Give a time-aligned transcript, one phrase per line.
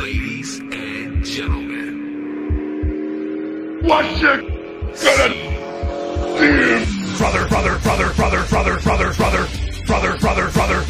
[0.00, 1.92] Ladies and gentlemen,
[3.82, 4.28] What you
[4.94, 5.40] gonna do?
[7.18, 9.46] Brother, brother, brother, brother, brother, brother, brother,
[9.86, 10.84] brother, brother, brother.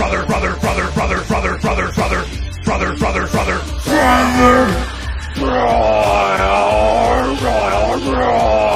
[0.00, 2.16] Brother, brother, brother, brother, brother, brother, brother,
[2.64, 3.60] brother, brother, brother,
[8.00, 8.69] The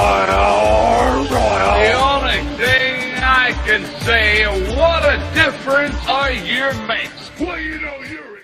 [4.04, 4.44] say,
[4.76, 7.30] what a difference a year makes.
[7.40, 8.38] Well, you know you're.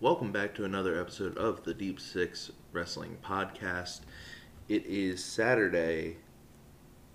[0.00, 4.02] Welcome back to another episode of the Deep Six Wrestling Podcast.
[4.68, 6.18] It is Saturday,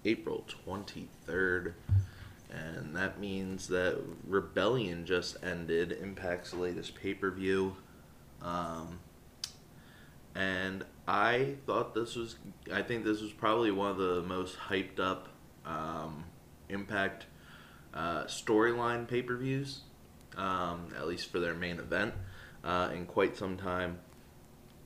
[0.04, 1.76] April 23rd,
[2.52, 7.78] and that means that Rebellion just ended, Impact's latest pay per view.
[8.42, 9.00] Um,
[10.36, 12.36] and I thought this was,
[12.74, 15.30] I think this was probably one of the most hyped up
[15.66, 16.26] um,
[16.70, 17.26] Impact
[17.94, 19.82] uh, storyline pay per views,
[20.36, 22.14] um, at least for their main event
[22.64, 24.00] uh, in quite some time,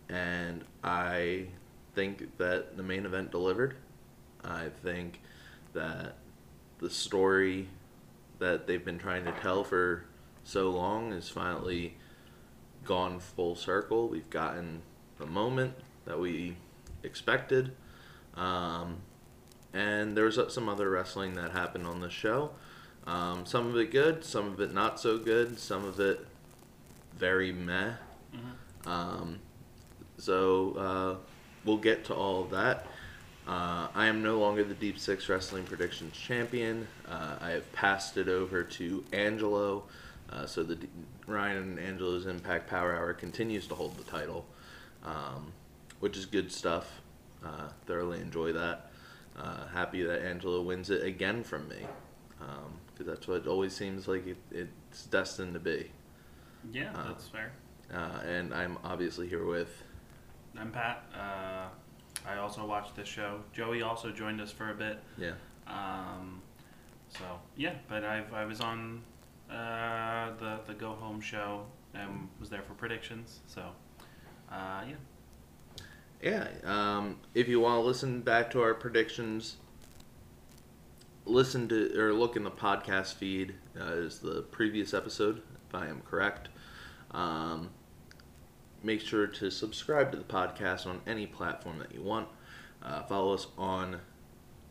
[0.10, 1.48] and I
[1.96, 3.76] think that the main event delivered.
[4.44, 5.22] I think
[5.74, 6.16] that
[6.80, 7.68] the story
[8.40, 10.06] that they've been trying to tell for
[10.44, 11.96] so long is finally
[12.84, 14.08] gone full circle.
[14.08, 14.82] We've gotten
[15.18, 15.74] the moment
[16.06, 16.58] that we
[17.04, 17.74] expected.
[18.36, 18.98] Um,
[19.74, 22.52] and there was some other wrestling that happened on the show.
[23.08, 26.26] Um, some of it good, some of it not so good, some of it
[27.18, 27.94] very meh.
[28.86, 29.40] Um,
[30.18, 31.16] so uh,
[31.66, 32.88] we'll get to all of that.
[33.48, 36.88] Uh, I am no longer the Deep Six Wrestling Predictions champion.
[37.10, 39.84] Uh, I have passed it over to Angelo.
[40.30, 40.88] Uh, so the D-
[41.26, 44.46] Ryan and Angelo's Impact Power Hour continues to hold the title,
[45.04, 45.52] um,
[46.00, 47.02] which is good stuff.
[47.44, 48.91] Uh, thoroughly enjoy that.
[49.38, 51.78] Uh, happy that Angela wins it again from me,
[52.38, 55.92] because that's what it always seems like it, it's destined to be.
[56.72, 57.52] Yeah, Uh, that's fair.
[57.94, 59.84] Uh, and I'm obviously here with
[60.58, 61.04] I'm Pat.
[61.16, 61.68] Uh,
[62.30, 63.40] I also watched this show.
[63.54, 65.02] Joey also joined us for a bit.
[65.18, 65.34] yeah.
[65.68, 66.42] Um,
[67.10, 67.24] so
[67.56, 69.02] yeah, but I've, I was on
[69.50, 73.40] uh, the the Go Home show and was there for predictions.
[73.48, 73.62] So
[74.52, 74.96] uh, yeah,
[76.22, 79.58] Yeah, um, if you want to listen back to our predictions,
[81.26, 85.88] listen to or look in the podcast feed uh, is the previous episode, if I
[85.88, 86.50] am correct.
[87.10, 87.72] Um,
[88.84, 92.28] make sure to subscribe to the podcast on any platform that you want.
[92.84, 94.02] Uh, follow us on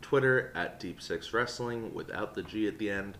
[0.02, 3.18] Twitter at Deep Six Wrestling without the G at the end.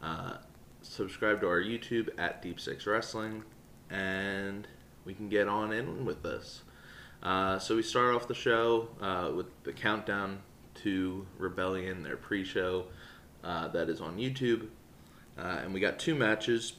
[0.00, 0.34] Uh,
[0.82, 3.42] subscribe to our YouTube at Deep Six Wrestling,
[3.90, 4.68] and
[5.04, 6.62] we can get on in with this.
[7.22, 10.40] Uh, so we start off the show uh, with the countdown
[10.74, 12.86] to Rebellion, their pre-show
[13.44, 14.66] uh, that is on YouTube,
[15.38, 16.72] uh, and we got two matches.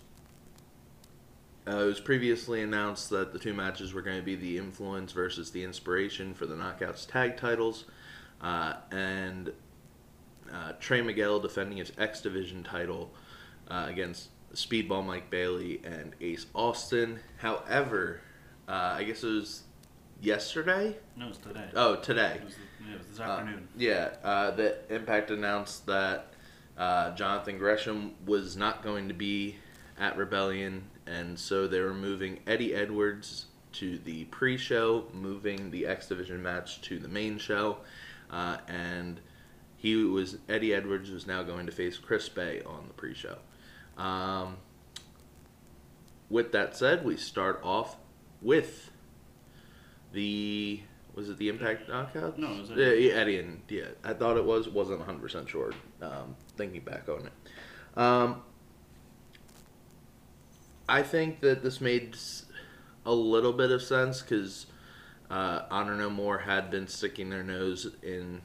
[1.66, 5.14] Uh, it was previously announced that the two matches were going to be the Influence
[5.14, 7.86] versus the Inspiration for the Knockouts tag titles,
[8.42, 9.54] and
[10.82, 13.14] Trey Miguel defending his X Division title
[13.70, 17.22] against Speedball Mike Bailey and Ace Austin.
[17.38, 18.20] However,
[18.68, 19.64] I guess it was
[20.24, 20.96] yesterday.
[21.16, 21.66] no, it's today.
[21.76, 22.38] Oh, today.
[22.42, 22.56] It was,
[22.88, 23.68] yeah, it was this Uh, afternoon.
[23.78, 26.34] yeah, uh, the Impact announced that
[26.78, 29.58] uh, Jonathan Gresham was not going to be
[30.00, 36.08] at Rebellion, and so they were moving Eddie Edwards to the pre-show, moving the X
[36.08, 37.78] Division match to the main show,
[38.32, 39.20] uh, and
[39.78, 43.38] he was Eddie Edwards was now going to face Chris Bey on the pre-show.
[43.98, 44.58] Um,
[46.30, 47.98] with that said, we start off
[48.42, 48.90] with
[50.14, 50.82] the
[51.14, 52.40] was it the Impact Knockout?
[52.40, 53.02] No, it was yeah, Eddie.
[53.04, 54.68] yeah, Eddie and yeah, I thought it was.
[54.68, 55.74] wasn't 100 percent sure.
[56.02, 58.42] Um, thinking back on it, um,
[60.88, 62.18] I think that this made
[63.06, 64.68] a little bit of sense because
[65.30, 68.42] uh, Honor No More had been sticking their nose in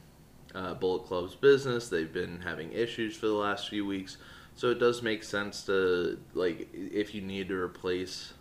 [0.53, 1.89] uh, Bullet Club's business.
[1.89, 4.17] They've been having issues for the last few weeks,
[4.55, 8.33] so it does make sense to like if you need to replace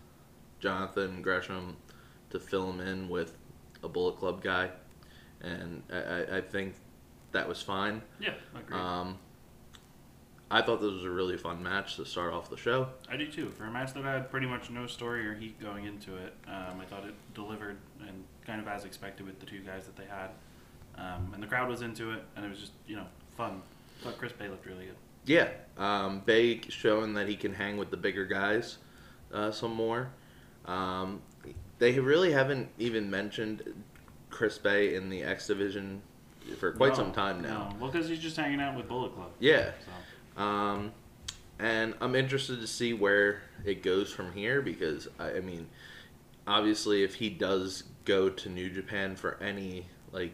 [0.60, 1.76] Jonathan Gresham
[2.30, 3.36] to fill him in with
[3.82, 4.70] a Bullet Club guy,
[5.40, 6.75] and I, I, I think
[7.32, 8.02] that was fine.
[8.20, 8.76] Yeah, I agree.
[8.76, 9.19] Um,
[10.50, 12.88] I thought this was a really fun match to start off the show.
[13.10, 13.50] I do too.
[13.50, 16.80] For a match that had pretty much no story or heat going into it, um,
[16.80, 20.06] I thought it delivered and kind of as expected with the two guys that they
[20.06, 20.31] had.
[20.96, 23.62] Um, and the crowd was into it, and it was just you know fun.
[24.02, 24.96] But Chris Bey looked really good.
[25.26, 28.78] Yeah, um, Bey showing that he can hang with the bigger guys
[29.32, 30.10] uh, some more.
[30.64, 31.20] Um,
[31.78, 33.62] they really haven't even mentioned
[34.30, 36.02] Chris Bey in the X Division
[36.58, 37.70] for quite No, some time now.
[37.70, 37.76] no.
[37.80, 39.30] Well, because he's just hanging out with Bullet Club.
[39.38, 39.70] Yeah.
[40.36, 40.42] So.
[40.42, 40.92] Um,
[41.58, 45.66] and I'm interested to see where it goes from here because I, I mean,
[46.46, 50.32] obviously, if he does go to New Japan for any like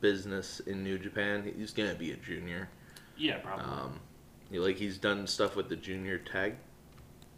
[0.00, 2.68] business in New Japan, he's gonna be a junior.
[3.16, 3.64] Yeah, probably.
[3.64, 4.00] Um,
[4.50, 6.56] like he's done stuff with the junior tag,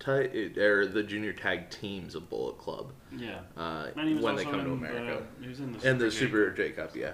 [0.00, 3.40] ti- or the junior tag teams of Bullet Club yeah.
[3.56, 6.00] uh, And he was when they come to America The, he was in the and
[6.00, 7.12] the Super J Cup, yeah.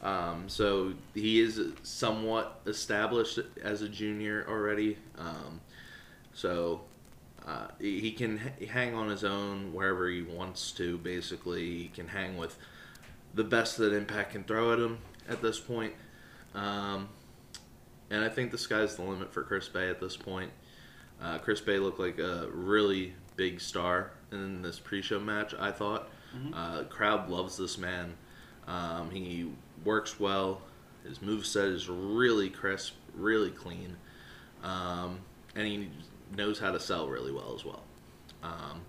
[0.00, 4.96] Um, so he is somewhat established as a junior already.
[5.18, 5.60] Um,
[6.32, 6.82] so
[7.46, 8.38] uh, he he can
[8.70, 10.98] hang on his own wherever he wants to.
[10.98, 12.56] Basically, he can hang with
[13.34, 14.98] the best that Impact can throw at him
[15.28, 15.94] at this point.
[16.54, 17.08] Um,
[18.10, 20.50] and I think the sky's the limit for Chris Bey at this point.
[21.22, 25.54] Uh, Chris Bey looked like a really big star in this pre-show match.
[25.58, 26.08] I thought.
[26.54, 28.14] Uh, crowd loves this man.
[28.66, 29.50] Um, he
[29.84, 30.60] works well.
[31.02, 33.96] His moveset is really crisp, really clean,
[34.62, 35.20] um,
[35.56, 35.88] and he
[36.36, 37.82] knows how to sell really well as well.
[38.42, 38.82] Um,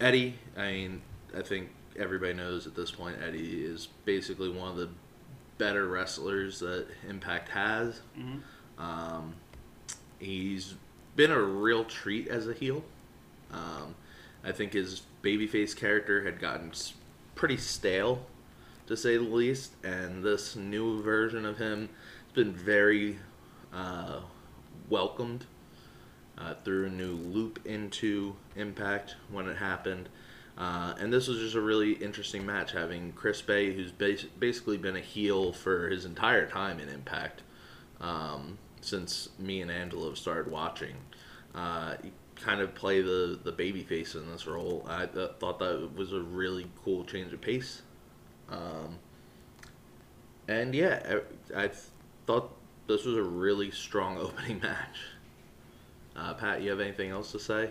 [0.00, 1.02] Eddie, I mean,
[1.36, 4.88] I think everybody knows at this point Eddie is basically one of the
[5.58, 8.00] better wrestlers that Impact has.
[8.18, 8.40] Mhm.
[8.78, 9.34] Um,
[10.18, 10.74] he's
[11.16, 12.84] been a real treat as a heel.
[13.52, 13.94] Um,
[14.44, 16.72] I think his babyface character had gotten
[17.34, 18.26] pretty stale,
[18.86, 21.88] to say the least, and this new version of him
[22.26, 23.18] has been very
[23.72, 24.20] uh,
[24.88, 25.46] welcomed
[26.38, 30.08] uh, through a new loop into Impact when it happened.
[30.56, 34.78] Uh, and this was just a really interesting match, having Chris Bey, who's bas- basically
[34.78, 37.42] been a heel for his entire time in Impact,
[38.00, 40.94] um, since me and Angela have started watching.
[41.54, 41.96] Uh,
[42.36, 44.84] kind of play the the baby face in this role.
[44.88, 47.82] I th- thought that was a really cool change of pace.
[48.48, 48.98] Um,
[50.46, 51.20] and yeah,
[51.54, 51.70] I, I
[52.26, 52.52] thought
[52.86, 54.98] this was a really strong opening match.
[56.14, 57.70] Uh, Pat, you have anything else to say?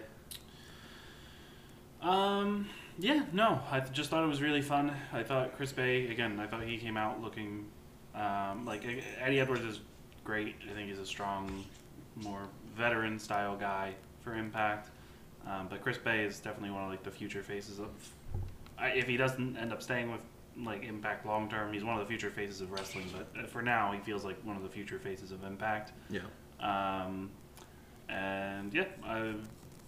[2.01, 2.67] Um.
[2.97, 3.23] Yeah.
[3.33, 3.62] No.
[3.71, 4.91] I just thought it was really fun.
[5.12, 6.39] I thought Chris Bey again.
[6.39, 7.65] I thought he came out looking
[8.13, 8.83] um, like
[9.19, 9.79] Eddie Edwards is
[10.25, 10.56] great.
[10.69, 11.63] I think he's a strong,
[12.18, 12.42] more
[12.75, 14.89] veteran style guy for Impact.
[15.48, 17.88] Um, but Chris Bey is definitely one of like the future faces of.
[18.77, 20.22] I, if he doesn't end up staying with
[20.57, 23.06] like Impact long term, he's one of the future faces of wrestling.
[23.16, 25.94] But uh, for now, he feels like one of the future faces of Impact.
[26.10, 26.22] Yeah.
[26.60, 27.30] Um,
[28.10, 29.33] and yeah, I,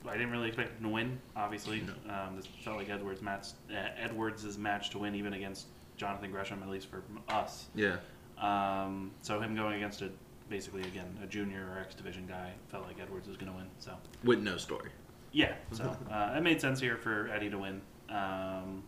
[0.08, 1.20] I didn't really expect him to win.
[1.36, 3.48] Obviously, um, this felt like Edwards' match.
[3.72, 5.68] Uh, Edwards' match to win, even against
[5.98, 7.66] Jonathan Gresham, at least for us.
[7.74, 7.98] Yeah.
[8.40, 10.12] Um, so him going against a
[10.50, 13.68] basically again a junior or X division guy felt like Edwards was going to win.
[13.80, 13.92] So
[14.24, 14.90] With no story.
[15.32, 17.82] yeah, so uh, it made sense here for Eddie to win.
[18.10, 18.84] Um,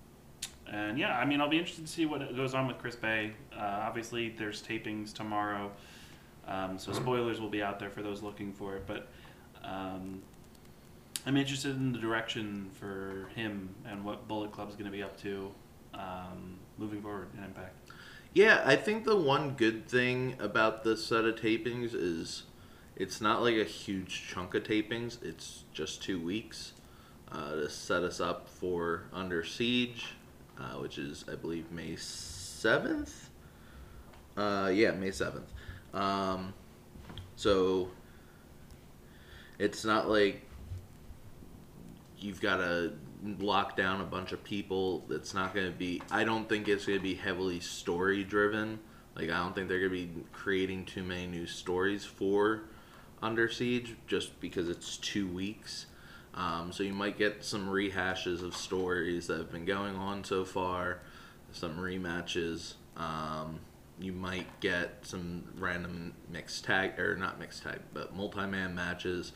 [0.72, 3.34] and yeah, I mean, I'll be interested to see what goes on with Chris Bey.
[3.56, 5.72] Uh, obviously, there's tapings tomorrow,
[6.48, 8.84] um, so spoilers will be out there for those looking for it.
[8.86, 9.08] But
[9.64, 10.22] um,
[11.26, 15.20] I'm interested in the direction for him and what Bullet Club's going to be up
[15.22, 15.52] to
[15.96, 17.76] um, moving forward in Impact.
[18.34, 22.44] Yeah, I think the one good thing about this set of tapings is
[22.96, 25.22] it's not like a huge chunk of tapings.
[25.24, 26.74] It's just two weeks
[27.32, 30.14] uh, to set us up for Under Siege,
[30.60, 33.14] uh, which is, I believe, May 7th.
[34.38, 35.48] Uh, yeah, May 7th.
[35.94, 36.54] Um,
[37.36, 37.90] so
[39.58, 40.44] it's not like
[42.20, 42.94] you've got to
[43.40, 45.06] lock down a bunch of people.
[45.10, 46.02] It's not going to be.
[46.12, 48.80] I don't think it's going to be heavily story driven.
[49.16, 52.62] Like I don't think they're going to be creating too many new stories for
[53.22, 55.88] Under Siege, just because it's two weeks.
[56.34, 60.46] Um, so you might get some rehashes of stories that have been going on so
[60.46, 61.00] far,
[61.52, 62.76] some rematches.
[62.96, 63.60] Um,
[64.00, 69.34] you might get some random mixed tag or not mixed tag, but multi-man matches.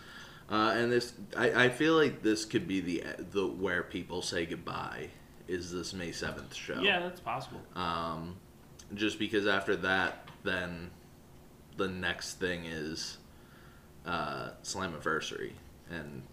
[0.50, 4.46] Uh, and this, I, I feel like this could be the the where people say
[4.46, 5.10] goodbye
[5.48, 6.80] is this May seventh show.
[6.82, 7.62] Yeah, that's possible.
[7.76, 8.36] Um,
[8.94, 10.92] just because after that, then
[11.78, 13.18] the next thing is
[14.06, 15.52] uh, Slammiversary,
[15.90, 16.24] and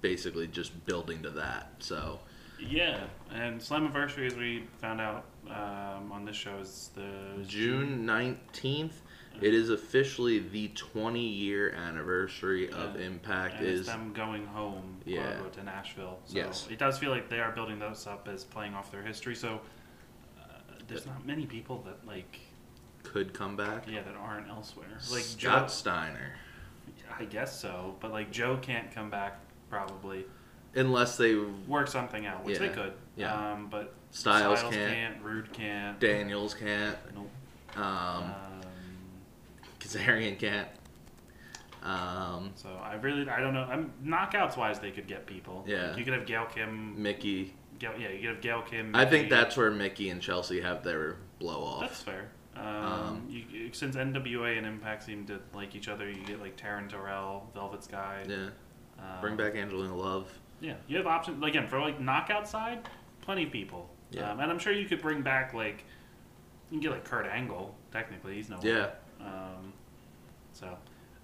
[0.00, 1.72] basically just building to that.
[1.78, 2.20] So
[2.60, 3.00] Yeah,
[3.32, 9.00] and Slammiversary, as we found out um, on this show, is the June nineteenth.
[9.40, 13.06] It is officially the 20 year anniversary of Yeah.
[13.06, 13.56] Impact.
[13.58, 15.28] and Is it's them going home, quote Yeah.
[15.30, 16.18] unquote, to Nashville.
[16.24, 16.66] So Yes.
[16.70, 19.34] it does feel like they are building those up as playing off their history.
[19.34, 19.60] So
[20.40, 20.44] uh,
[20.86, 22.38] there's not many people that like,
[23.02, 23.86] could come back.
[23.88, 24.86] yeah, that aren't elsewhere.
[25.10, 26.32] Like Scott Joe, Steiner,
[27.18, 30.24] I guess so, but like Joe can't come back probably.
[30.76, 31.34] unless they
[31.68, 32.72] Work something out, which they Yeah.
[32.74, 32.92] could.
[33.16, 33.52] Yeah.
[33.52, 35.20] Um, but Styles can't.
[35.22, 35.98] Rude can't.
[36.00, 36.96] Daniels can't.
[37.14, 37.30] Nope.
[37.76, 38.34] Um, Um,
[39.84, 40.68] Kazarian can't.
[41.82, 43.64] Um, so I really, I don't know.
[43.70, 45.64] I'm knockouts wise, they could get people.
[45.66, 45.88] Yeah.
[45.88, 47.00] Like, you could have Gail Kim.
[47.00, 47.54] Mickie.
[47.78, 48.94] Gail, yeah, you could have Gail Kim.
[48.94, 51.80] I think that's where Mickie and Chelsea have their blow off.
[51.82, 52.28] That's fair.
[52.56, 56.56] Um, Um, you, since NWA and Impact seem to like each other, you get like
[56.56, 58.24] Taryn Terrell, Velvet Sky.
[58.28, 58.48] yeah.
[58.98, 60.30] Um, Bring back Angelina Love.
[60.60, 62.88] Yeah, you have options again for like knockout side.
[63.22, 63.90] Plenty of people.
[64.12, 64.30] Yeah.
[64.30, 65.84] Um, and I'm sure you could bring back like
[66.70, 67.74] you can get like Kurt Angle.
[67.92, 68.58] Technically, he's no.
[68.62, 68.90] Yeah.
[69.24, 69.72] Um,
[70.52, 70.76] so,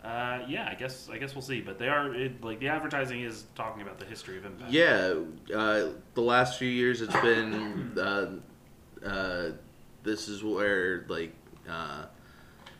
[0.02, 1.61] uh, yeah, I guess I guess we'll see.
[1.61, 4.73] But they are it, like the advertising is talking about the history of Impact.
[4.73, 5.14] Yeah,
[5.54, 7.92] uh, the last few years it's been.
[8.00, 8.26] Uh,
[9.07, 9.50] uh,
[10.02, 11.35] this is where like
[11.69, 12.04] uh,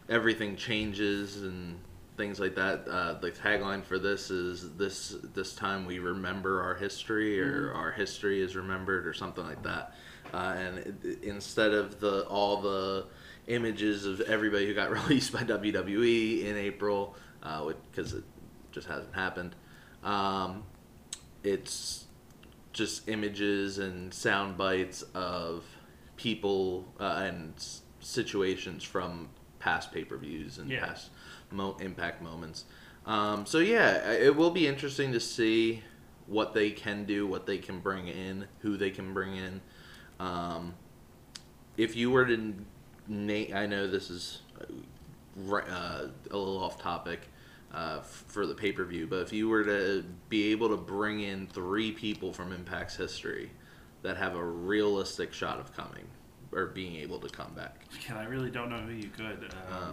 [0.09, 1.79] everything changes and
[2.17, 2.87] things like that.
[2.89, 7.93] Uh, the tagline for this is this this time we remember our history or our
[7.93, 9.95] history is remembered or something like that.
[10.33, 13.07] Uh, and it, instead of the all the
[13.47, 18.25] images of everybody who got released by WWE in April, because it
[18.73, 19.55] just hasn't happened.
[20.05, 20.65] Um,
[21.43, 22.05] it's
[22.73, 25.65] just images and sound bites of
[26.17, 29.29] people uh, and s- situations from
[29.59, 30.87] past pay per views and Yeah.
[30.87, 31.11] past
[31.51, 32.65] mo- impact moments.
[33.07, 35.83] Um, so yeah, it will be interesting to see
[36.27, 39.61] what they can do, what they can bring in, who they can bring in.
[40.21, 40.75] Um,
[41.77, 42.55] if you were to
[43.11, 47.29] name, I know this is uh, uh, a little off topic
[47.75, 51.21] uh, for the pay per view, but if you were to be able to bring
[51.21, 53.51] in three people from Impact's history
[54.03, 56.05] that have a realistic shot of coming
[56.53, 59.53] or being able to come back, Again, I really don't know who you could.
[59.71, 59.93] Um, Uh,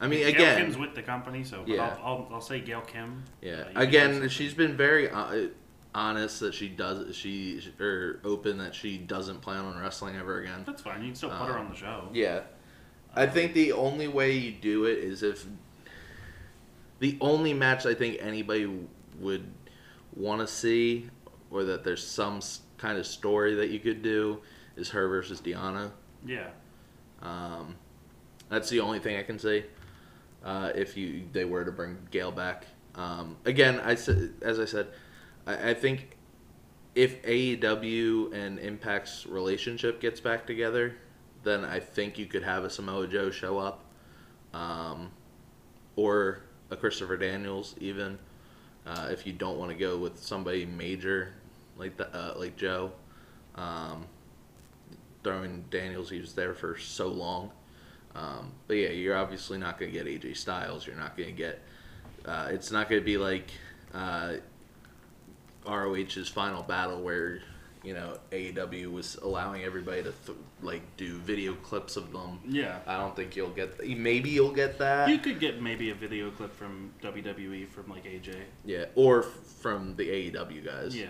[0.00, 1.96] I mean, Gail again, Kim's with the company, so Yeah.
[2.00, 3.24] I'll, I'll, I'll say Gail Kim.
[3.42, 3.50] Yeah.
[3.50, 5.48] Uh, you could do Again, she's been very uh,
[5.92, 10.62] honest that she does she or open that she doesn't plan on wrestling ever again.
[10.64, 11.00] That's fine.
[11.00, 12.08] You can still put her Um, on the show.
[12.12, 12.42] Yeah.
[13.14, 15.46] I think the only way you do it is if
[16.98, 18.70] the only match I think anybody
[19.18, 19.46] would
[20.14, 21.10] want to see
[21.50, 22.40] or that there's some
[22.76, 24.40] kind of story that you could do
[24.76, 25.90] is her versus Deonna.
[26.24, 26.48] Yeah.
[27.22, 27.76] Um,
[28.48, 29.64] that's the only thing I can say.
[30.44, 34.88] Uh, if you they were to bring Gail back, um, again, I as I said,
[35.46, 36.16] I, I think
[36.94, 40.96] if AEW and Impact's relationship gets back together,
[41.44, 43.84] then I think you could have a Samoa Joe show up,
[44.52, 45.10] um,
[45.96, 48.18] or a Christopher Daniels even.
[48.86, 51.34] Uh, if you don't want to go with somebody major
[51.76, 52.92] like the, uh, like Joe,
[53.54, 54.06] um,
[55.22, 57.50] throwing Daniels, he was there for so long.
[58.14, 60.86] Um, but yeah, you're obviously not going to get AJ Styles.
[60.86, 61.62] You're not going to get.
[62.24, 63.50] Uh, it's not going to be like
[63.94, 64.34] uh,
[65.66, 67.40] ROH's final battle where
[67.84, 72.40] you know AEW was allowing everybody to th- like do video clips of them.
[72.48, 72.78] Yeah.
[72.86, 73.78] I don't think you'll get.
[73.86, 75.08] Maybe you'll get that.
[75.08, 78.36] You could get maybe a video clip from WWE from like AJ.
[78.64, 79.26] yeah, or f-
[79.60, 80.96] from the AEW guys.
[80.96, 81.06] Yeah.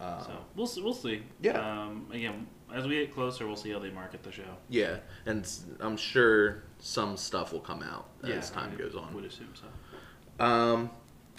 [0.00, 1.22] Um, So we'll see, we'll see.
[1.40, 1.52] Yeah.
[1.58, 4.42] Um, again, as we get closer, we'll see how they market the show.
[4.68, 5.48] Yeah, and
[5.80, 9.14] I'm sure some stuff will come out as yeah, time I goes on.
[9.14, 10.44] Would assume so.
[10.44, 10.90] Um,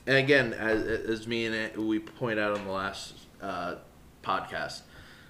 [0.07, 3.75] and again, as, as me and it, we point out on the last uh,
[4.24, 4.81] podcast,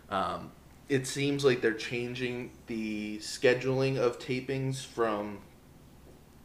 [0.10, 0.52] um,
[0.90, 5.40] it seems like they're changing the scheduling of tapings from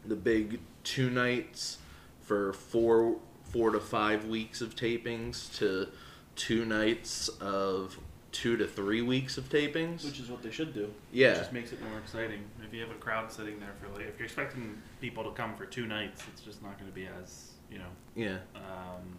[0.05, 1.77] the big two nights
[2.21, 5.87] for four four to five weeks of tapings to
[6.35, 7.97] two nights of
[8.31, 10.03] two to three weeks of tapings.
[10.03, 10.91] Which is what they should do.
[11.11, 11.33] Yeah.
[11.33, 12.43] It just makes it more exciting.
[12.65, 15.55] If you have a crowd sitting there for like, if you're expecting people to come
[15.55, 17.85] for two nights, it's just not going to be as you know
[18.15, 18.37] yeah.
[18.55, 19.17] um,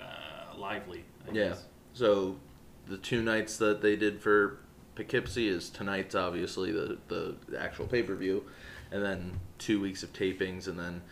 [0.00, 1.04] uh, lively.
[1.26, 1.48] I Yeah.
[1.50, 1.64] Guess.
[1.94, 2.36] So
[2.86, 4.58] the two nights that they did for
[4.94, 8.44] Poughkeepsie is tonight's obviously the the actual pay per view,
[8.92, 11.02] and then two weeks of tapings, and then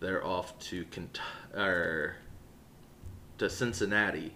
[0.00, 1.20] they're off to Kent-
[1.54, 2.16] or
[3.38, 4.34] to Cincinnati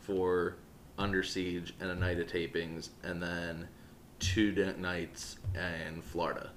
[0.00, 0.56] for
[0.98, 3.68] Under Siege and a night of tapings, and then
[4.18, 6.50] two nights in Florida.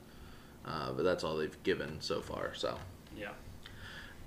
[0.65, 2.53] Uh, but that's all they've given so far.
[2.53, 2.77] So.
[3.18, 3.32] Yeah.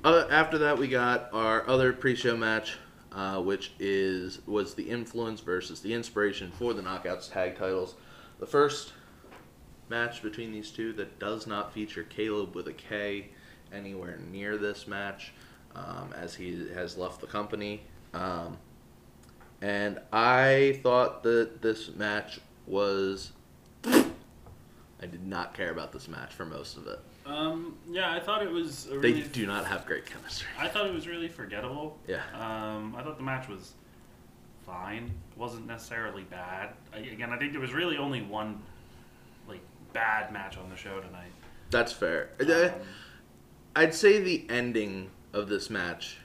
[0.05, 2.77] Uh, after that, we got our other pre-show match,
[3.15, 7.95] uh, which is was the Influence versus the Inspiration for the Knockouts tag titles.
[8.39, 8.93] The first
[9.89, 13.29] match between these two that does not feature Kaleb with a K
[13.73, 15.33] anywhere near this match,
[15.75, 17.83] um, as he has left the company.
[18.15, 18.57] Um,
[19.61, 23.33] and I thought that this match was.
[23.85, 27.01] I did not care about this match for most of it.
[27.33, 30.49] Um, yeah, I thought it was a They do not have great chemistry.
[30.59, 31.99] I thought it was really forgettable.
[32.07, 32.21] Yeah.
[32.35, 33.73] Um, I thought the match was
[34.67, 35.05] fine.
[35.05, 36.71] It wasn't necessarily bad.
[36.95, 38.61] I, again, I think there was really only one
[39.49, 39.61] like
[39.95, 41.33] bad match on the show tonight.
[41.71, 42.29] That's fair.
[42.41, 42.71] Um,
[43.75, 46.19] I'd say the ending of this match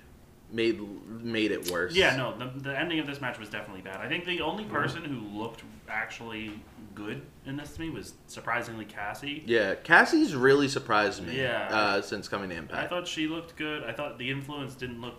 [0.51, 1.95] made made it worse.
[1.95, 4.01] Yeah, no, the, the ending of this match was definitely bad.
[4.01, 6.59] I think the only person who looked actually
[6.95, 9.43] good in this to me was surprisingly Cassie.
[9.45, 11.37] Yeah, Cassie's really surprised me.
[11.37, 11.67] Yeah.
[11.71, 13.83] Uh, since coming to Impact, I thought she looked good.
[13.83, 15.15] I thought the influence didn't look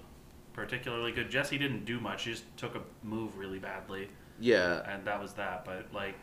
[0.52, 1.30] particularly good.
[1.30, 2.22] Jessie didn't do much.
[2.22, 4.08] She just took a move really badly,
[4.40, 4.82] yeah.
[4.92, 5.64] and that was that.
[5.64, 6.18] But like,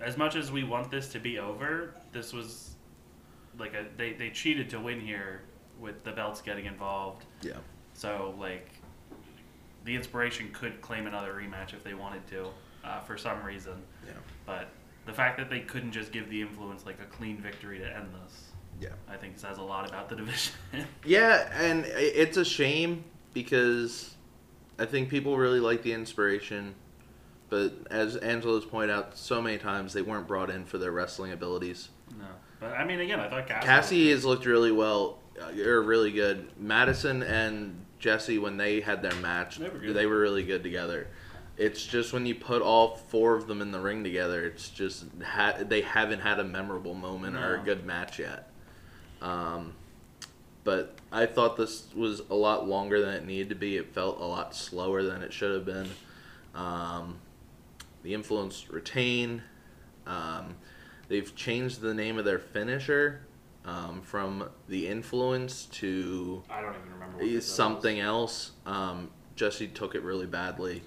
[0.00, 2.76] as much as we want this to be over, this was
[3.58, 5.42] like a they they cheated to win here
[5.80, 7.24] with the belts getting involved.
[7.42, 7.54] Yeah.
[7.94, 8.70] So like,
[9.84, 12.48] the inspiration could claim another rematch if they wanted to,
[12.84, 13.74] uh, for some reason.
[14.06, 14.12] Yeah.
[14.46, 14.68] But
[15.06, 18.08] the fact that they couldn't just give the influence like a clean victory to end
[18.24, 18.44] this,
[18.80, 18.88] Yeah.
[19.08, 20.54] I think says a lot about the division.
[21.04, 24.14] Yeah, and it's a shame because
[24.78, 26.74] I think people really like the inspiration,
[27.48, 31.32] but as Angela's pointed out so many times, they weren't brought in for their wrestling
[31.32, 31.88] abilities.
[32.18, 32.24] no,
[32.60, 33.66] but I mean, again, I thought Cassie.
[33.66, 36.50] Cassie has looked really well, uh, or really good.
[36.58, 41.08] Madison and Jessie, when they had their match, They were they were really good together.
[41.60, 45.04] It's just when you put all four of them in the ring together, it's just
[45.22, 48.50] ha- they haven't had a memorable moment or a good match yet.
[49.20, 49.74] Um,
[50.64, 53.76] but I thought this was a lot longer than it needed to be.
[53.76, 55.90] It felt a lot slower than it should have been.
[56.54, 57.18] Um,
[58.04, 59.42] the influence retain.
[60.06, 60.56] Um,
[61.08, 63.20] they've changed the name of their finisher
[63.66, 68.52] um, from the influence to I don't even remember what something else.
[68.64, 70.80] Um, Jessie took it really badly.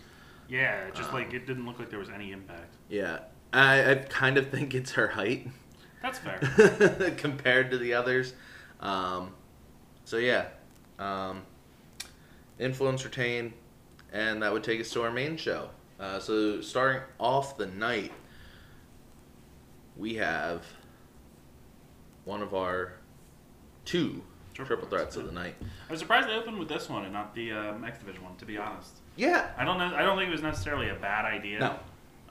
[0.54, 2.76] Yeah, just Um, like it didn't look like there was any impact.
[2.88, 5.48] Yeah, I, I kind of think it's her height
[6.04, 6.38] That's fair.
[7.18, 8.34] compared to the others.
[8.80, 9.34] Um,
[10.06, 10.46] so yeah,
[11.00, 11.42] um,
[12.60, 13.54] influence retain,
[14.12, 15.70] and that would take us to our main show.
[16.00, 18.12] Uh, so starting off the night,
[19.98, 20.64] we have
[22.26, 22.94] one of our
[23.86, 24.22] two
[24.54, 25.56] Triple triple, threats, threats of the night.
[25.90, 28.36] I was surprised they opened with this one and not the um, X Division one.
[28.36, 29.94] To be honest, Yeah, I don't know.
[29.96, 31.60] I don't think it was necessarily a bad idea.
[31.60, 31.70] No.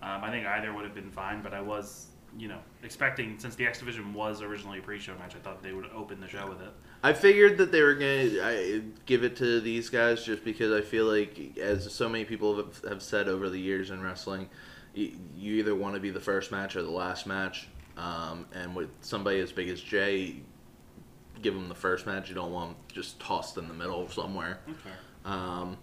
[0.02, 3.54] Um, I think either would have been fine, but I was, you know, expecting since
[3.54, 6.48] the X Division was originally a pre-show match, I thought they would open the show
[6.48, 6.70] with it.
[7.04, 11.06] I figured that they were gonna give it to these guys just because I feel
[11.06, 14.48] like, as so many people have, have said over the years in wrestling,
[14.94, 17.68] you, you either want to be the first match or the last match.
[17.96, 20.36] Um, and with somebody as big as Jay,
[21.42, 22.28] give them the first match.
[22.28, 24.60] You don't want them just tossed in the middle somewhere.
[24.68, 24.94] Okay.
[25.24, 25.76] Um,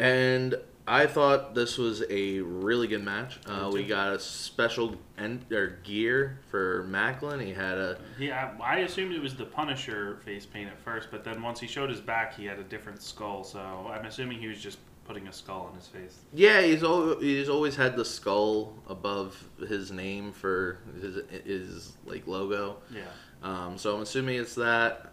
[0.00, 0.54] and
[0.88, 3.38] I thought this was a really good match.
[3.46, 7.40] Uh, we got a special en- or gear for Maclin.
[7.44, 11.22] He had a Yeah, I assumed it was the Punisher face paint at first, but
[11.22, 13.44] then once he showed his back, he had a different skull.
[13.44, 16.16] So I'm assuming he was just putting a skull on his face.
[16.32, 22.26] Yeah, he's al- he's always had the skull above his name for his his like
[22.26, 22.78] logo.
[22.92, 23.02] Yeah.
[23.42, 25.12] Um, so I'm assuming it's that.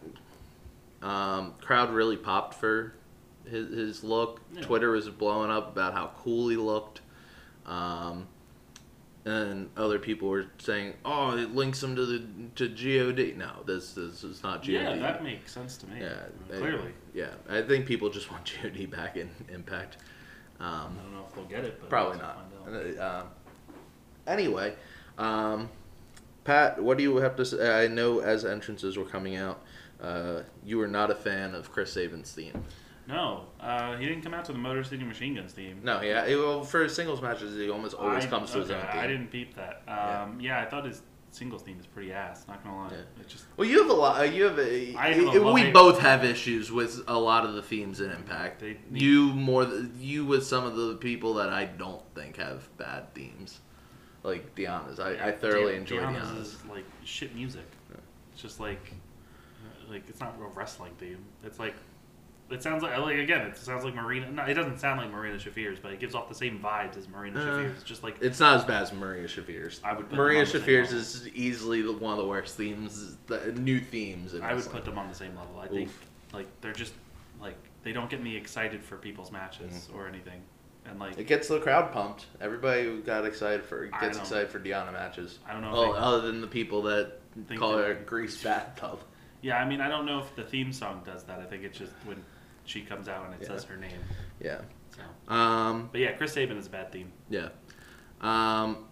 [1.01, 2.93] Um, crowd really popped for
[3.49, 4.41] his his look.
[4.53, 4.61] Yeah.
[4.61, 7.01] Twitter was blowing up about how cool he looked.
[7.65, 8.27] Um,
[9.25, 12.23] and other people were saying, "Oh, it links him to the
[12.55, 14.67] to God." No, this, this is not God.
[14.69, 15.99] Yeah, that makes sense to me.
[16.01, 16.15] Yeah,
[16.53, 16.93] I- clearly.
[17.13, 19.97] yeah, I think people just want God back in Impact.
[20.59, 22.51] Um, I don't know if they'll get it, but Probably not.
[22.67, 23.27] Uh, um,
[24.25, 24.75] anyway,
[25.17, 25.69] um,
[26.45, 27.83] Pat, what do you have to say?
[27.83, 29.61] I know as entrances were coming out,
[30.01, 32.63] uh, you were not a fan of Chris Sabin's theme.
[33.07, 35.79] No, uh, he didn't come out to the Motor City Machine Guns theme.
[35.83, 38.81] No, yeah, it- well, for singles matches, he almost always I- comes to his own
[38.81, 38.89] theme.
[38.99, 39.83] I didn't peep that.
[39.87, 40.61] Um, yeah.
[40.61, 42.45] I thought his singles theme is pretty ass.
[42.49, 42.89] Not gonna lie.
[42.91, 43.21] Yeah.
[43.21, 44.19] It just Well, you have a lot.
[44.19, 44.95] uh, You have a.
[44.95, 48.59] I have a we both have issues with a lot of the themes in Impact.
[48.59, 49.65] They you more.
[49.99, 53.59] You with some of the people that I don't think have bad themes,
[54.23, 54.99] like Deonna's.
[54.99, 56.47] I, I thoroughly Di- enjoy Deonna's Deonna's.
[56.55, 57.63] is like shit music.
[58.33, 58.93] It's just like,
[59.89, 61.23] like it's not a wrestling theme.
[61.43, 61.75] It's like,
[62.49, 64.31] it sounds like like again, it sounds like Marina.
[64.31, 67.07] No, it doesn't sound like Marina Shafir's, but it gives off the same vibes as
[67.09, 67.75] Marina Uh, Shafir's.
[67.75, 69.81] It's just like It's not as bad as Maria Shafir's.
[69.83, 73.17] I would Maria on the same Shafir's is easily the, one of the worst themes,
[73.27, 74.33] the new themes.
[74.33, 75.59] In I would put them on the same level.
[75.59, 75.89] I think
[76.33, 76.93] like they're just
[77.41, 80.41] like they don't get me excited for people's matches or anything,
[80.85, 81.21] and like Mm-hmm.
[81.21, 82.25] It gets the crowd pumped.
[82.39, 85.39] Everybody who got excited for gets excited for Deonna matches.
[85.47, 88.41] I don't know if Oh, other than the people that Think call her a grease
[88.41, 88.99] bathtub.
[89.41, 91.39] yeah, I mean I don't know if the theme song does that.
[91.39, 92.23] I think it's just when
[92.67, 93.47] she comes out and it Yeah.
[93.47, 93.99] says her name.
[94.39, 94.61] Yeah.
[94.95, 95.89] So, Um.
[95.91, 97.11] but yeah, Chris Sabin is a bad theme.
[97.29, 97.49] Yeah.
[98.21, 98.85] Um.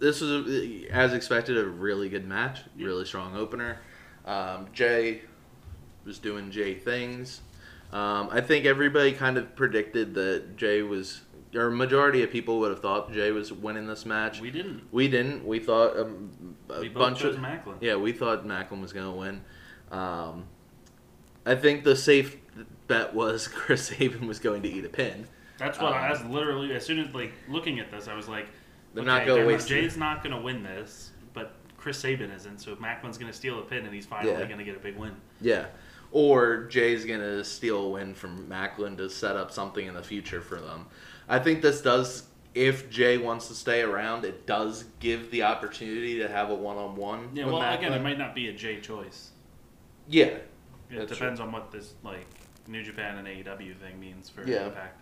[0.00, 2.60] This was, a, as expected, a really good match.
[2.76, 2.86] Yeah.
[2.86, 3.78] Really strong opener.
[4.26, 5.22] Um, Jay
[6.04, 7.40] was doing Jay things.
[7.92, 11.22] Um, I think everybody kind of predicted that Jay was
[11.54, 14.40] or majority of people would have thought Jay was winning this match.
[14.40, 14.82] We didn't.
[14.92, 15.46] We didn't.
[15.46, 17.76] We thought um, a We bunch of Maclin.
[17.80, 17.94] yeah.
[17.94, 19.42] We thought Maclin was going to win.
[19.92, 20.44] Um,
[21.46, 22.36] I think the safe
[22.86, 25.26] bet was Chris Sabin was going to eat a pin.
[25.58, 28.28] That's what I Um, was literally as soon as like looking at this, I was
[28.28, 28.46] like,
[28.92, 29.68] They're okay, not gonna they're waste.
[29.68, 32.58] Jay's not gonna win this, but Chris Sabin isn't.
[32.60, 34.46] So Maclin's gonna steal a pin, and he's finally Yeah.
[34.46, 35.14] gonna get a big win.
[35.40, 35.66] Yeah.
[36.12, 40.02] Or Jay's going to steal a win from Maclin to set up something in the
[40.02, 40.86] future for them.
[41.28, 46.20] I think this does, if Jay wants to stay around, it does give the opportunity
[46.20, 47.30] to have a one on one.
[47.34, 47.46] Yeah.
[47.46, 49.32] Well, again, it might not be a Jay choice.
[50.08, 50.36] Yeah.
[50.88, 52.26] It depends on what this like
[52.68, 54.66] New Japan and AEW thing means for Yeah.
[54.66, 55.00] Impact.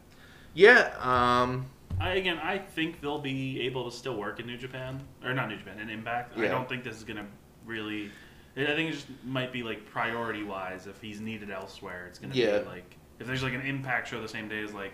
[0.55, 0.93] Yeah.
[1.01, 1.67] Um,
[2.01, 5.49] I again, I think they'll be able to still work in New Japan or not
[5.49, 6.37] New Japan in Impact.
[6.37, 6.49] I Yeah.
[6.49, 7.27] don't think this is gonna
[7.65, 8.11] really.
[8.57, 10.87] I think it just might be like priority wise.
[10.87, 12.59] If he's needed elsewhere, it's gonna Yeah.
[12.61, 14.93] be like if there's like an Impact show the same day as like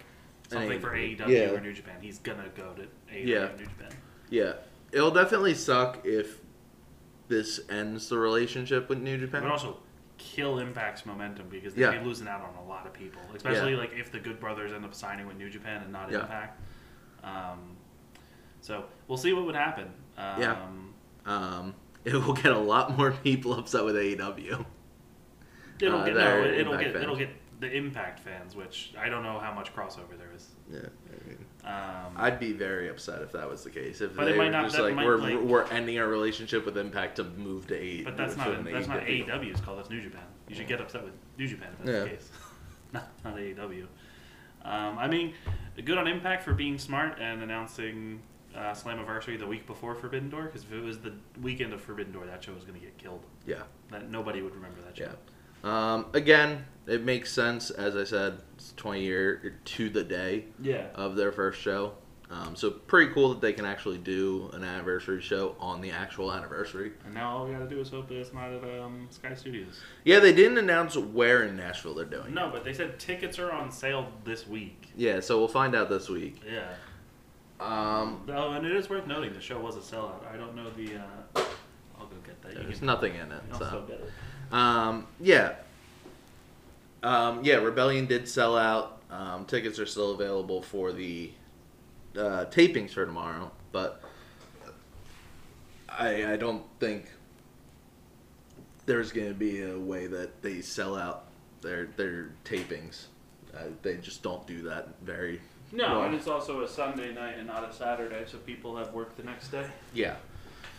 [0.48, 1.16] something for AEW.
[1.26, 1.50] AEW Yeah.
[1.50, 3.52] or New Japan, he's gonna go to AEW Yeah.
[3.52, 3.90] or New Japan.
[4.31, 4.52] yeah.
[4.92, 6.40] It'll definitely suck if
[7.28, 9.42] this ends the relationship with New Japan.
[9.42, 9.78] would also
[10.18, 11.98] kill Impact's momentum because they'd Yeah.
[11.98, 14.85] be losing out on a lot of people, especially like if the Good Brothers end
[14.85, 16.20] up signing with New Japan and not Yeah.
[16.20, 16.61] Impact.
[17.24, 17.76] Um,
[18.61, 19.92] so we'll see what would happen.
[20.16, 20.66] Um, Yeah.
[21.26, 24.64] Um, it will get a lot more people upset with AEW.
[25.81, 27.02] It'll Uh, get no, it'll Impact get fans.
[27.04, 30.54] it'll get the Impact fans, which I don't know how much crossover there is.
[30.70, 30.78] Yeah.
[30.81, 34.00] I mean, Um, I'd be very upset if that was the case.
[34.00, 36.09] If But they it might were not- just like might, we're like- we're ending our
[36.09, 38.04] relationship with Impact to move to eight.
[38.04, 39.76] but that's not that's not AEW's call.
[39.76, 40.22] That's New Japan.
[40.48, 42.04] You should get upset with New Japan if that's Yeah.
[42.04, 42.31] the case,
[42.92, 43.87] not not AEW.
[44.64, 45.35] Um, I mean,
[45.85, 48.22] good on Impact for being smart and announcing
[48.57, 50.44] uh, Slammiversary the week before Forbidden Door.
[50.46, 52.96] Because if it was the weekend of Forbidden Door, that show was going to get
[52.98, 53.24] killed.
[53.46, 53.62] Yeah.
[53.90, 55.11] That nobody would remember that show.
[55.64, 55.92] Yeah.
[55.94, 57.70] Um, again, it makes sense.
[57.70, 60.87] As I said, it's 20 year to the day Yeah.
[60.97, 61.94] of their first show.
[62.31, 66.31] Um, so pretty cool that they can actually do an anniversary show on the actual
[66.33, 66.92] anniversary.
[67.07, 69.33] And now all we got to do is hope that it's not at um, Sky
[69.35, 69.81] Studios.
[70.05, 72.35] Yeah, they didn't announce where in Nashville they're doing.
[72.35, 74.88] No, but they said tickets are on sale this week.
[74.97, 76.42] Yeah, so we'll find out this week.
[76.47, 76.68] Yeah.
[77.61, 80.27] Um, Oh, and it is worth noting the show was a sellout.
[80.31, 80.97] I don't know the.
[80.97, 81.42] Uh,
[81.99, 82.55] I'll go get that.
[82.55, 83.42] There's nothing in it.
[83.53, 83.85] I'll So.
[83.88, 84.11] get it.
[84.53, 85.55] Um, yeah.
[87.02, 89.02] Um, yeah, Rebellion did sell out.
[89.11, 91.30] Um, tickets are still available for the
[92.16, 94.02] uh, tapings for tomorrow, but
[95.88, 97.06] I, I don't think
[98.87, 101.24] there's going to be a way that they sell out
[101.62, 103.06] their their tapings.
[103.56, 105.40] Uh, they just don't do that very
[105.72, 106.02] No, well.
[106.02, 109.22] and it's also a Sunday night and not a Saturday, so people have work the
[109.22, 109.66] next day.
[109.94, 110.16] Yeah.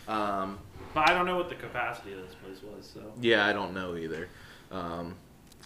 [0.07, 0.59] Um,
[0.93, 3.01] But I don't know what the capacity of this place was, so.
[3.21, 4.27] yeah, I don't know either.
[4.71, 5.15] Um,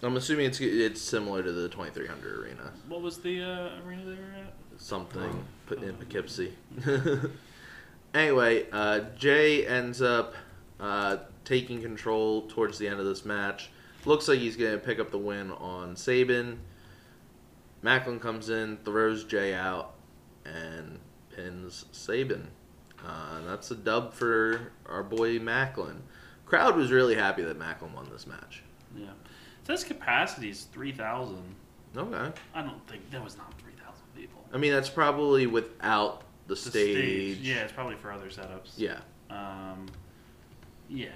[0.04, 2.72] I'm assuming it's it's similar to the 2300 arena.
[2.88, 4.54] What was the uh, arena they were at?
[4.76, 6.52] something put in Poughkeepsie.
[8.14, 10.34] anyway, uh, Jay ends up
[10.80, 13.70] uh, taking control towards the end of this match.
[14.04, 16.60] Looks like he's going to pick up the win on Sabin.
[17.82, 19.94] Maclin comes in, throws Jay out,
[20.44, 20.98] and
[21.34, 22.48] pins Sabin.
[23.04, 25.96] Uh, that's a dub for our boy Maclin.
[26.46, 28.62] Crowd was really happy that Maclin won this match.
[28.96, 29.06] Yeah.
[29.66, 31.38] Says capacity is 3,000.
[31.96, 32.32] Okay.
[32.54, 34.44] I don't think there was not 3,000 people.
[34.52, 37.38] I mean, that's probably without the, The stage.
[37.38, 38.72] Yeah, it's probably for other setups.
[38.76, 38.98] Yeah.
[39.30, 39.86] Um,
[40.88, 41.08] yeah.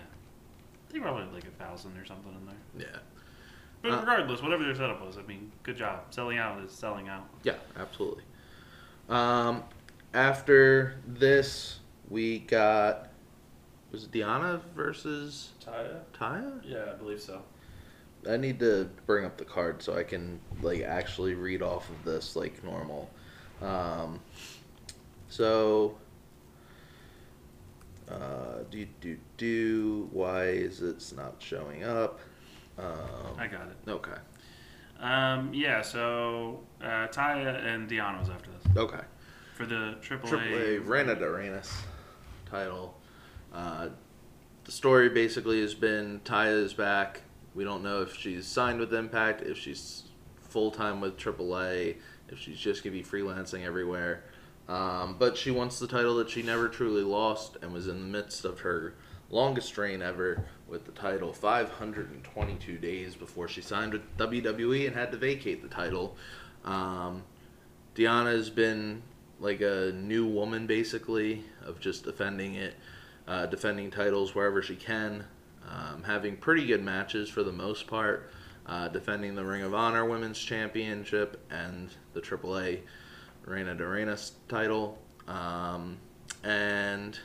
[0.91, 2.89] They probably had like a thousand or something in there.
[2.91, 2.99] Yeah.
[3.83, 6.05] But Uh, regardless, whatever their setup was, I mean, good job.
[6.11, 7.29] Selling out is selling out.
[7.43, 8.25] Yeah, absolutely.
[9.09, 9.63] Um,
[10.15, 13.11] after this, we got
[13.93, 16.01] was it Deonna versus Taya?
[16.19, 16.61] Taya?
[16.65, 17.43] Yeah, I believe so.
[18.29, 22.05] I need to bring up the card so I can like actually read off of
[22.05, 23.09] this like normal.
[23.62, 24.21] Um,
[25.29, 25.97] so,
[28.11, 30.09] uh, do do do.
[30.12, 32.21] Why is it not showing up?
[32.79, 33.91] Um, I got it.
[33.91, 34.19] okay.
[35.01, 39.01] Um, yeah, so uh, Taya and Deonna was after this Okay.
[39.55, 40.03] for the AAA.
[40.03, 41.62] Triple A Reina de
[42.51, 42.97] title.
[43.53, 43.88] Uh,
[44.64, 47.23] the story basically has been Taya is back.
[47.59, 50.05] We don't know if she's signed with Impact, if she's
[50.37, 51.97] full time with AAA,
[52.29, 54.23] if she's just gonna be freelancing everywhere.
[54.68, 58.07] Um, but she wants the title that she never truly lost and was in the
[58.07, 58.94] midst of her
[59.29, 65.11] longest reign ever with the title 522 days before she signed with WWE and had
[65.11, 66.16] to vacate the title.
[66.64, 67.25] Um,
[67.97, 69.03] Deonna has been
[69.40, 72.77] like a new woman basically of just defending it,
[73.27, 75.25] uh, defending titles wherever she can,
[75.70, 78.31] um, having pretty good matches for the most part,
[78.66, 82.81] uh, defending the Ring of Honor Women's Championship and the AAA
[83.44, 85.98] Reina de Reinas title, um,
[86.44, 87.18] and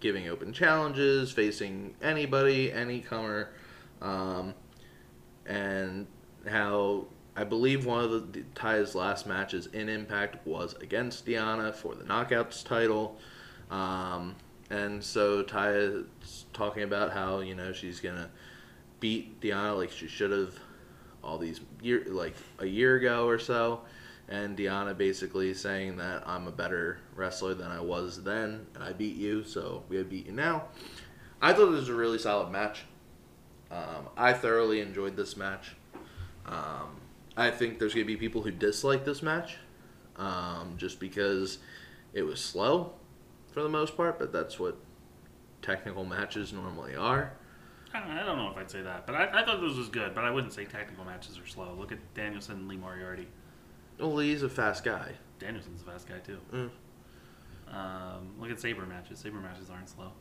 [0.00, 3.50] giving open challenges, facing anybody, any comer,
[4.00, 4.54] um,
[5.46, 6.06] and
[6.48, 7.06] how
[7.36, 12.04] I believe one of the Ty's last matches in Impact was against Deonna for the
[12.04, 13.18] Knockouts title.
[13.70, 14.36] Um,
[14.70, 18.28] and so Ty is talking about how, you know, she's to
[18.98, 20.54] beat Deonna like she should have
[21.22, 23.82] all these year like a year ago or so.
[24.28, 28.92] And Deonna basically saying that I'm a better wrestler than I was then, and I
[28.92, 30.64] beat you, so we beat you now.
[31.40, 32.82] I thought it was a really solid match.
[33.70, 35.76] Um, I thoroughly enjoyed this match.
[36.44, 37.00] Um,
[37.36, 39.58] I think there's to be people who dislike this match
[40.16, 41.58] um, just because
[42.12, 42.94] it was slow
[43.56, 44.76] for the most part, but that's what
[45.62, 47.32] technical matches normally are.
[47.94, 49.88] I don't, I don't know if I'd say that, but I, I thought this was
[49.88, 50.14] good.
[50.14, 51.74] But I wouldn't say technical matches are slow.
[51.78, 53.26] Look at Danielson and Lee Moriarty.
[53.98, 55.12] Well, Lee's a fast guy.
[55.38, 56.38] Danielson's a fast guy too.
[56.52, 56.70] Mm.
[57.74, 59.20] Um, look at saber matches.
[59.20, 60.12] Saber matches aren't slow.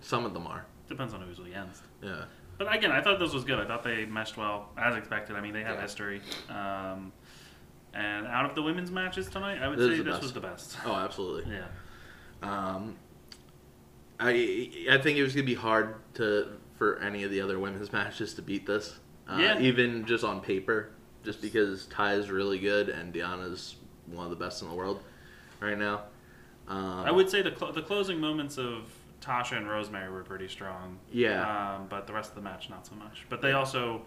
[0.00, 0.66] Some of them are.
[0.86, 1.84] Depends on who's who against.
[2.02, 2.24] Yeah.
[2.58, 3.58] But again, I thought this was good.
[3.58, 5.34] I thought they meshed well, as expected.
[5.36, 5.80] I mean, they have Yeah.
[5.82, 6.20] history.
[6.50, 7.10] Um,
[7.94, 10.22] and out of the women's matches tonight, I would This say this best.
[10.22, 10.76] was the best.
[10.84, 11.50] Oh, absolutely.
[11.54, 11.64] Yeah.
[12.42, 12.96] Um,
[14.20, 17.92] I I think it was gonna be hard to for any of the other women's
[17.92, 18.98] matches to beat this.
[19.28, 19.58] Uh, Yeah.
[19.60, 20.90] Even just on paper,
[21.24, 23.76] just because Ty is really good and Deonna's
[24.06, 25.02] one of the best in the world
[25.60, 26.02] right now.
[26.68, 28.88] Um, I would say the cl- the closing moments of
[29.20, 30.98] Tasha and Rosemary were pretty strong.
[31.12, 31.74] Yeah.
[31.76, 33.24] Um, but the rest of the match not so much.
[33.28, 34.02] But they also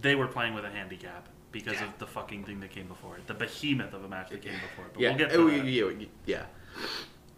[0.00, 1.84] they were playing with a handicap because Yeah.
[1.86, 4.54] of the fucking thing that came before it, the behemoth of a match that came
[4.54, 4.92] before it.
[4.94, 5.08] But Yeah.
[5.10, 5.66] we'll get oh, to that.
[5.66, 6.44] yeah, yeah.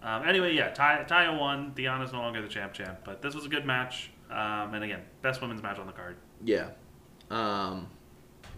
[0.05, 1.73] Um, anyway, yeah, Taya won.
[1.75, 4.11] Deonna's no longer the champ champ, but this was a good match.
[4.31, 6.17] Um, and again, best women's match on the card.
[6.45, 6.69] Yeah.
[7.31, 7.89] Um,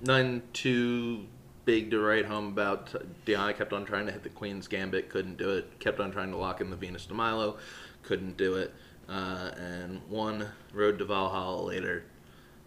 [0.02, 1.26] none too
[1.64, 2.92] big to write home about.
[3.24, 5.78] Deonna kept on trying to hit the Queen's Gambit, couldn't do it.
[5.78, 7.58] Kept on trying to lock in the Venus de Milo,
[8.02, 8.74] couldn't do it.
[9.08, 12.04] Uh, and one Road to Valhalla later,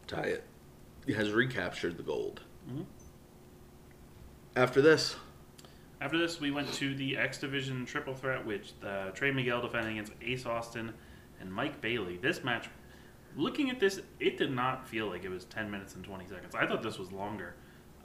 [0.07, 0.39] Taya
[1.13, 2.41] has recaptured the gold.
[2.69, 2.85] Mhm.
[4.55, 5.15] After this,
[6.01, 9.93] After this, we went to the X Division Triple Threat, which uh, Trey Miguel defending
[9.99, 10.93] against Ace Austin
[11.41, 12.17] and Mike Bailey.
[12.17, 12.67] This match,
[13.35, 16.55] looking at this, it did not feel like it was 10 minutes and 20 seconds.
[16.55, 17.53] I thought this was longer,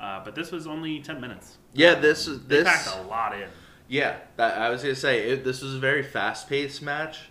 [0.00, 1.58] uh, but this was only 10 minutes.
[1.72, 2.64] yeah, this is this.
[2.64, 3.48] packed a lot in.
[3.86, 7.28] Yeah, that, I was gonna say it, this was a very fast-paced match,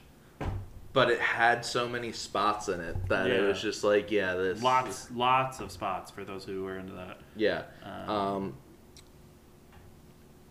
[0.93, 4.62] but it had so many spots in it that it was just like, yeah, this
[4.62, 7.17] Lots, lots of spots for those who were into that.
[7.36, 7.63] Yeah.
[7.84, 8.58] Um, Um,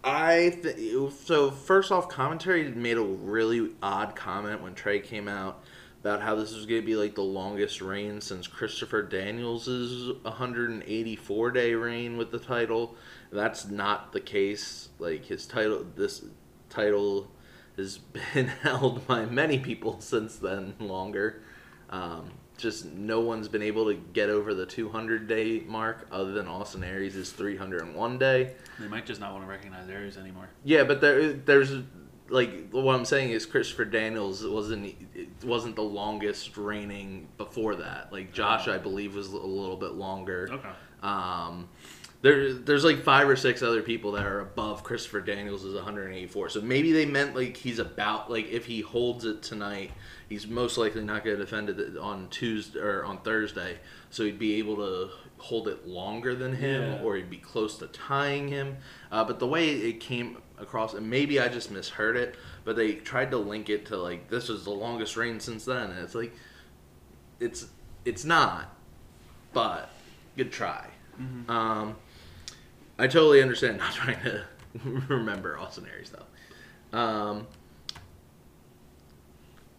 [0.05, 5.63] I th- so first off, commentary made a really odd comment when Trey came out
[6.01, 9.69] about how this was going to be like the longest reign since Christopher Daniels'
[10.23, 12.97] 184 day reign with the title.
[13.31, 14.89] That's not the case.
[14.99, 16.25] Like his title, this
[16.69, 17.31] title
[17.77, 17.99] has
[18.35, 21.43] been held by many people since then longer.
[21.91, 22.33] Um,
[22.63, 26.85] just no one's been able to get over the 200 day mark other than Austin
[26.85, 28.55] Aries' is 301 day.
[28.79, 30.49] They might just not want to recognize Aries anymore.
[30.65, 31.73] Yeah, but there there's
[32.29, 34.95] like what I'm saying is Christopher Daniels wasn't
[35.45, 38.13] wasn't the longest reigning before that.
[38.13, 40.49] Like Josh, I believe, was a little bit longer.
[40.51, 40.71] Okay.
[41.03, 41.69] Um,
[42.23, 46.51] there, there's like five or six other people that are above Christopher Daniels' is 184.
[46.51, 49.91] So maybe they meant like he's about like if he holds it tonight,
[50.33, 53.79] he's most likely not going to defend it on Tuesday or on Thursday.
[54.11, 57.03] So he'd be able to hold it longer than him, Yeah.
[57.03, 58.77] or he'd be close to tying him.
[59.11, 62.95] Uh, but the way it came across, and maybe I just misheard it, but they
[62.95, 66.15] tried to link it to like this was the longest reign since then, and it's
[66.15, 66.33] like
[67.41, 67.67] it's
[68.05, 68.75] it's not,
[69.53, 69.91] but
[70.37, 70.87] good try.
[71.49, 71.97] Um,
[72.99, 74.45] I totally understand not trying to
[75.09, 76.99] remember Austin Aries though.
[76.99, 77.47] Um,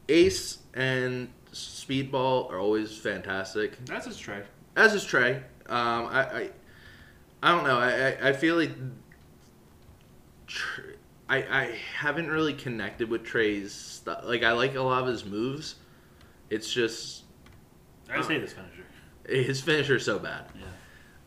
[0.09, 4.41] Ace and Speedball are always fantastic, That's his Trey.
[4.75, 5.37] as is Trey.
[5.67, 6.49] Um, I, I,
[7.43, 7.77] I don't know.
[7.79, 8.71] I, I, I feel like
[10.47, 10.81] Tr-
[11.29, 14.21] I, I haven't really connected with Trey's stuff.
[14.25, 15.75] Like I like a lot of his moves.
[16.49, 17.23] It's just
[18.11, 18.83] I just hate this finisher.
[19.47, 20.45] his finisher's so bad.
[20.55, 20.65] Yeah.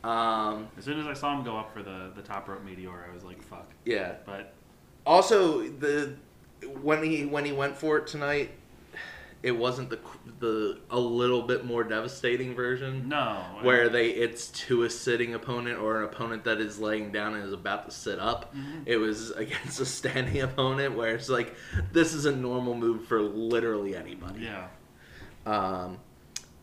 [0.05, 3.07] Um, As soon as I saw him go up for the, the top rope meteor,
[3.11, 3.69] I was like, fuck.
[3.85, 4.15] yeah.
[4.25, 4.53] But
[5.05, 6.15] Also, the
[6.83, 8.51] when he when he went for it tonight,
[9.47, 9.99] it wasn't the
[10.41, 13.45] the a little bit more devastating version no.
[13.63, 17.45] where they it's to a sitting opponent or an opponent that is laying down and
[17.45, 18.53] is about to sit up.
[18.87, 21.55] It was against a standing opponent where it's like
[21.93, 24.41] this is a normal move for literally anybody.
[24.41, 24.67] Yeah.
[25.47, 25.99] Um,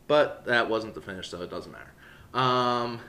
[0.07, 1.93] but that wasn't the finish, so it doesn't matter.
[2.33, 2.99] Um,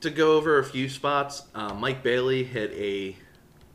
[0.00, 3.14] to go over a few spots, uh, Mike Bailey hit a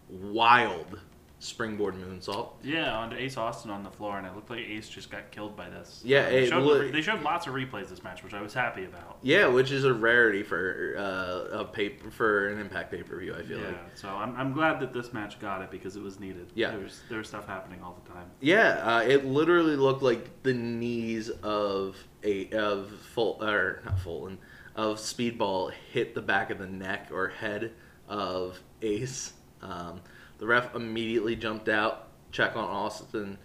[0.10, 0.99] wild
[1.39, 2.50] springboard moonsault.
[2.63, 5.56] Yeah, onto Ace Austin on the floor, and it looked like Ace just got killed
[5.56, 6.02] by this.
[6.04, 9.17] Yeah, they showed, they showed lots of replays this match, which I was happy about.
[9.21, 13.36] Yeah, which is a rarity for uh, a paper for an Impact pay per view.
[13.36, 13.78] I feel Yeah, like.
[13.95, 16.52] so I'm, I'm glad that this match got it because it was needed.
[16.56, 16.71] Yeah.
[16.71, 18.30] there was there was stuff happening all the time.
[18.41, 24.39] Yeah, uh, it literally looked like the knees of a of full or not Fulton
[24.76, 27.71] of Speedball hit the back of the neck or head
[28.08, 29.34] of Ace.
[29.62, 30.02] Um,
[30.38, 33.38] the ref immediately jumped out, check on Austin.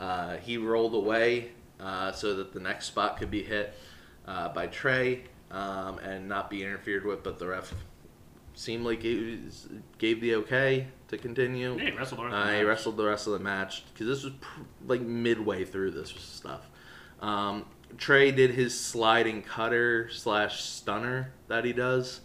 [0.00, 3.74] Uh, he rolled away uh, so that the next spot could be hit
[4.26, 7.72] uh, by Trey um, and not be interfered with, but the ref
[8.54, 11.76] seemed like he was, gave the okay to continue.
[11.76, 12.66] Yeah, he wrestled the rest of the Uh, he match.
[12.66, 16.68] wrestled the rest of the match because this was pr- like midway through this stuff.
[17.20, 17.64] Um,
[17.96, 22.20] Trey did his sliding cutter slash stunner that he does,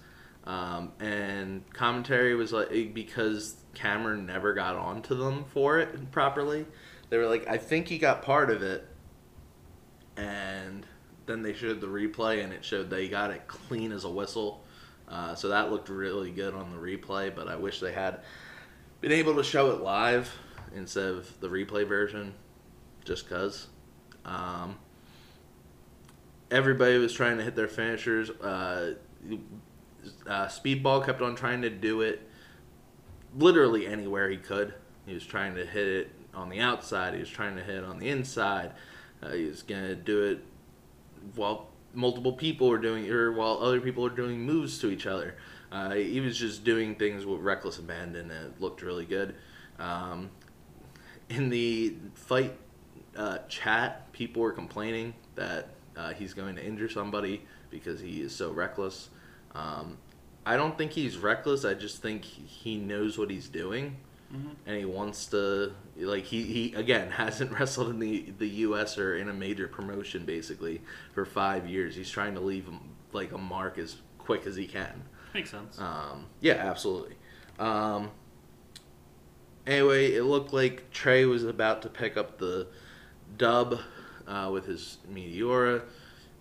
[0.50, 6.66] um, and commentary was like because Cameron never got onto them for it properly.
[7.10, 8.88] They were like, I think he got part of it,
[10.18, 10.88] and
[11.28, 14.66] then they showed the replay and it showed they got it clean as a whistle.
[15.08, 18.22] Uh, so that looked really good on the replay, but I wish they had
[19.02, 20.34] been able to show it live
[20.76, 22.34] instead of the replay version,
[23.06, 23.68] just cause.
[24.26, 24.80] Um,
[26.50, 28.32] everybody was trying to hit their finishers.
[28.32, 28.96] Uh,
[30.28, 32.22] uh, Speedball kept on trying to do it
[33.36, 34.74] literally anywhere he could.
[35.06, 37.14] He was trying to hit it on the outside.
[37.14, 38.72] He was trying to hit it on the inside.
[39.22, 40.44] Uh, he was gonna do it
[41.36, 45.36] while multiple people were doing, or while other people were doing moves to each other.
[45.72, 49.36] Uh, he was just doing things with reckless abandon, and it looked really good.
[49.78, 50.32] Um,
[51.30, 52.56] in the fight
[53.16, 58.36] uh, chat, people were complaining that uh, he's going to injure somebody because he is
[58.36, 59.10] so reckless.
[59.56, 59.98] Um,
[60.46, 61.66] I don't think he's reckless.
[61.66, 63.98] I just think he knows what he's doing,
[64.66, 68.98] and he wants to like he, he again hasn't wrestled in the the U.S.
[68.98, 70.82] or in a major promotion basically
[71.14, 71.96] for five years.
[71.96, 72.68] He's trying to leave
[73.12, 75.04] like a mark as quick as he can.
[75.34, 75.80] Makes sense.
[75.80, 77.16] Um, yeah, absolutely.
[77.60, 78.12] Um,
[79.68, 82.68] anyway, it looked like Trey was about to pick up the
[83.38, 83.80] dub
[84.28, 85.84] uh, with his Meteora.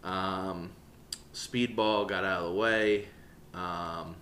[0.04, 0.70] Um,
[1.38, 3.07] Speedball got out of the way.
[3.55, 4.16] Um,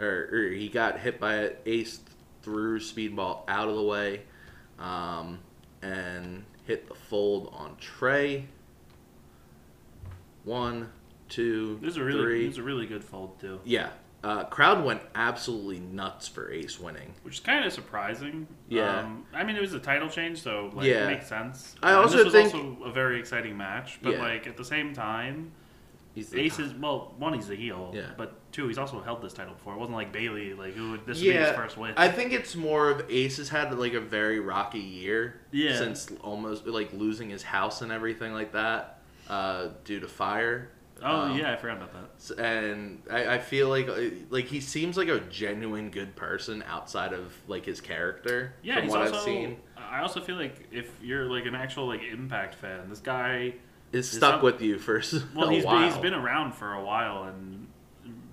[0.00, 2.00] or, or he got hit by an ace
[2.42, 4.22] threw Speedball out of the way
[4.78, 5.38] um,
[5.82, 8.46] and hit the fold on Trey.
[10.44, 10.90] One,
[11.28, 12.44] two, This is a really three.
[12.44, 13.90] this is a really good fold too, Yeah.
[14.22, 17.12] Uh, crowd went absolutely nuts for Ace winning.
[17.24, 18.46] which is kind of surprising.
[18.68, 19.00] Yeah.
[19.00, 21.04] Um, I mean, it was a title change, so like, Yeah.
[21.04, 21.76] it makes sense.
[21.82, 24.22] I also this was think- also a very exciting match, but Yeah.
[24.22, 25.52] like at the same time,
[26.14, 28.10] He's the Ace is well, one he's a heel, Yeah.
[28.16, 29.74] but two he's also held this title before.
[29.74, 31.92] It wasn't like Bailey, like who would this would be his first win.
[31.96, 35.40] I think it's more of Ace has had like a very rocky year.
[35.50, 35.76] Yeah.
[35.76, 40.70] Since almost like losing his house and everything like that uh, due to fire.
[41.02, 42.10] oh Um, yeah, I forgot about that.
[42.16, 44.00] S- And I, I feel like uh,
[44.30, 48.54] like he seems like a genuine good person outside of like his character.
[48.62, 49.16] Yeah, from he's what also.
[49.16, 53.00] I've seen, I also feel like if you're like an actual like Impact fan, this
[53.00, 53.54] guy
[53.94, 55.00] is stuck with you for
[55.34, 57.66] Well, he's he's been around for a while, and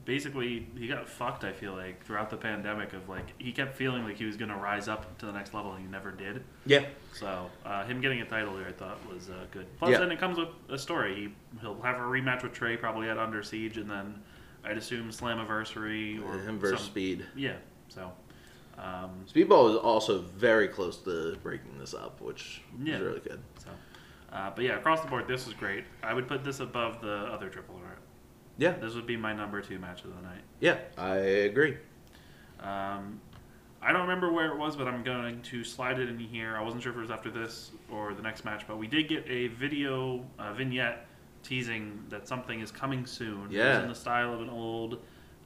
[0.06, 1.44] basically he got fucked.
[1.44, 4.58] I feel like throughout the pandemic, of like he kept feeling like he was gonna
[4.58, 6.44] rise up to the next level, and he never did.
[6.66, 6.86] yeah.
[7.14, 9.68] So uh, him getting a title here, I thought was uh, good.
[9.78, 10.00] Plus, Yeah.
[10.00, 11.16] then it comes with a story.
[11.16, 14.22] He he'll have a rematch with Trey, probably at Under Siege, and then
[14.64, 17.26] I'd assume Slammiversary or Him versus some- Speed.
[17.36, 17.56] Yeah.
[17.90, 18.12] So.
[18.78, 22.96] Um, Speedball was also very close to breaking this up, which Yeah.
[22.96, 23.40] is really good.
[23.60, 23.68] so,
[24.32, 25.84] uh, but yeah, across the board, this was great.
[26.04, 27.98] I would put this above the other triple threat.
[28.58, 30.42] Yeah, This would be my number two match of the night.
[30.60, 31.78] yeah, I agree.
[32.60, 33.20] Um,
[33.82, 36.56] I don't remember where it was, but I'm going to slide it in here.
[36.56, 39.08] I wasn't sure if it was after this or the next match, but we did
[39.08, 41.08] get a video uh, vignette
[41.42, 43.46] teasing that something is coming soon.
[43.48, 43.76] It Yeah.
[43.76, 45.00] was in the style of an old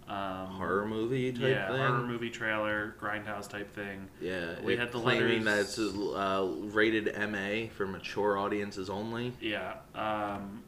[0.08, 1.78] um, Horror movie type yeah, thing.
[1.78, 4.08] horror movie trailer, grindhouse type thing.
[4.22, 9.34] Yeah, We had the claiming letters- that it's uh, rated MA for mature audiences only.
[9.42, 9.78] Yeah.
[9.96, 10.64] Um,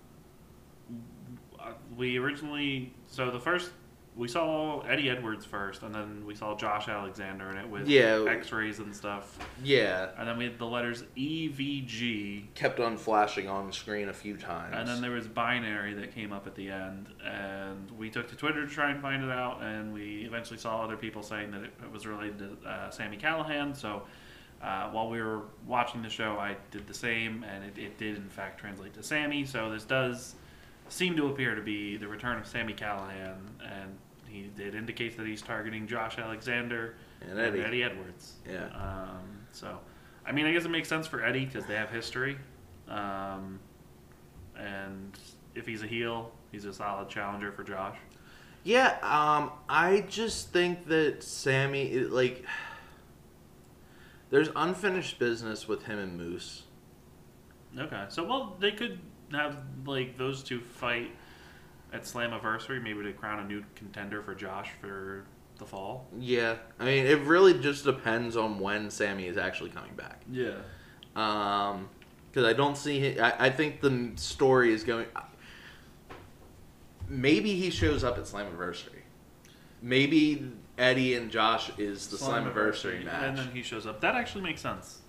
[1.59, 3.70] uh, we originally so the first
[4.18, 8.26] we saw Eddie Edwards first, and then we saw Josh Alexander in it with Yeah.
[8.28, 13.68] X-rays and stuff, Yeah, and then we had the letters EVG, kept on flashing on
[13.68, 14.76] the screen a few times.
[14.76, 18.36] and then there was binary that came up at the end, and we took to
[18.36, 21.61] Twitter to try and find it out, and we eventually saw other people saying that
[21.63, 23.76] it, it was related to uh, Sami Callihan.
[23.76, 24.03] So
[24.63, 28.15] uh, while we were watching the show, I did the same, and it, it did
[28.18, 29.45] in fact translate to Sami.
[29.45, 30.36] So this does
[30.89, 33.95] seem to appear to be the return of Sami Callihan, and
[34.58, 37.84] he it indicates that he's targeting Josh Alexander And Eddie.
[37.84, 38.34] Edwards.
[38.50, 38.66] Yeah.
[38.76, 39.80] Um, so,
[40.26, 42.38] I mean, I guess it makes sense for Eddie because they have history,
[42.88, 43.60] um,
[44.58, 45.18] and
[45.56, 47.98] if he's a heel, he's a solid challenger for Josh.
[48.64, 52.44] Yeah, um, I just think that Sami, it, like,
[54.30, 56.64] there's unfinished business with him and Moose.
[57.78, 59.00] Okay, so well, they could
[59.32, 61.12] have like those two fight
[61.94, 65.26] at Slammiversary, maybe to crown a new contender for Josh for
[65.58, 66.08] the fall.
[66.20, 70.22] Yeah, I mean, it really just depends on when Sami is actually coming back.
[70.32, 70.56] Yeah.
[71.16, 71.90] Um,
[72.30, 73.00] because I don't see.
[73.00, 75.08] Him, I, I think the story is going.
[77.10, 79.00] Maybe he shows up at Slammiversary.
[79.82, 83.24] Maybe Eddie and Josh is the Slammiversary match.
[83.24, 84.02] and then he shows up.
[84.02, 85.02] That actually makes sense.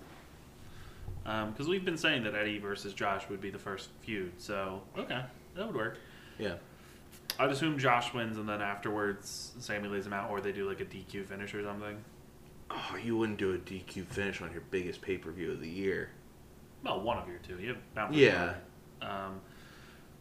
[1.23, 5.21] Because we've been saying that Eddie versus Josh would be the first feud, so okay,
[5.55, 5.97] that would work.
[6.39, 6.55] yeah.
[7.37, 10.81] I'd assume Josh wins, and then afterwards Sami lays him out, or they do like
[10.81, 11.97] a DQ finish or something.
[12.71, 15.69] Oh, you wouldn't do a DQ finish on your biggest pay per view of the
[15.69, 16.09] year.
[16.83, 17.59] Well, one of your two.
[17.59, 18.55] You have Mount Yeah.
[19.01, 19.41] Um,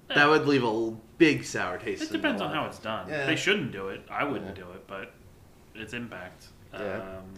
[0.09, 2.03] That would leave a big sour taste.
[2.03, 2.57] It in the depends on mouth.
[2.57, 3.09] how it's done.
[3.09, 3.27] Yeah.
[3.27, 4.03] They shouldn't do it.
[4.11, 4.65] I wouldn't Yeah.
[4.65, 5.13] do it, but
[5.75, 6.49] it's impact.
[6.73, 6.79] Yeah.
[7.19, 7.35] Um,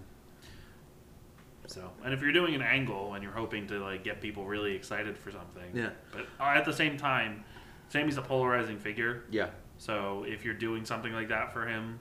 [1.66, 4.74] so, and if you're doing an angle and you're hoping to like get people really
[4.74, 5.90] excited for something, Yeah.
[6.12, 7.44] But at the same time,
[7.90, 9.24] Sami's a polarizing figure.
[9.30, 9.50] Yeah.
[9.76, 11.98] So if you're doing something like that for him,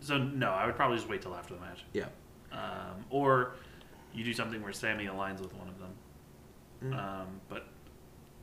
[0.00, 1.84] so no, I would probably just wait till after the match.
[1.92, 2.06] Yeah.
[2.50, 3.54] Um, or
[4.12, 5.90] you do something where Sammy aligns with one of them.
[6.84, 6.98] Mm.
[6.98, 7.66] Um, but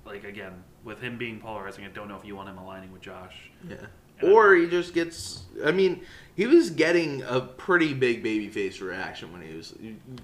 [0.05, 3.01] like again, with him being polarizing, I don't know if you want him aligning with
[3.01, 3.51] Josh.
[3.67, 3.75] Yeah.
[4.19, 5.43] And Or he just gets.
[5.65, 9.73] I mean, he was getting a pretty big babyface reaction when he was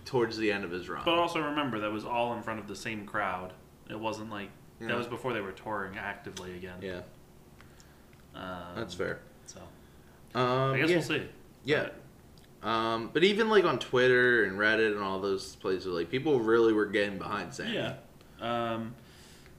[0.03, 1.01] towards the end of his run.
[1.05, 3.53] But also remember that was all in front of the same crowd.
[3.89, 4.49] It wasn't like
[4.87, 4.93] Yeah.
[4.93, 6.77] that was before they were touring actively again.
[6.81, 7.01] yeah,
[8.35, 9.19] um, that's fair.
[9.45, 9.59] So
[10.33, 10.95] Um, I guess yeah.
[10.97, 11.23] we'll see.
[11.63, 11.89] Yeah.
[12.63, 16.73] Um, but even like on Twitter and Reddit and all those places, like people really
[16.73, 17.73] were getting behind Sami.
[17.75, 17.95] Yeah.
[18.41, 18.95] Um,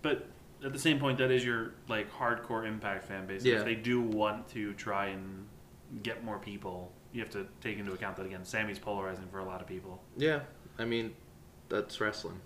[0.02, 0.26] but
[0.64, 3.44] at the same point, that is your like hardcore Impact fan base.
[3.44, 3.56] Yeah.
[3.56, 5.46] If they do want to try and
[6.02, 9.44] get more people, you have to take into account that again, Sami's polarizing for a
[9.44, 10.02] lot of people.
[10.16, 10.40] Yeah.
[10.78, 11.14] I mean,
[11.68, 12.40] that's wrestling.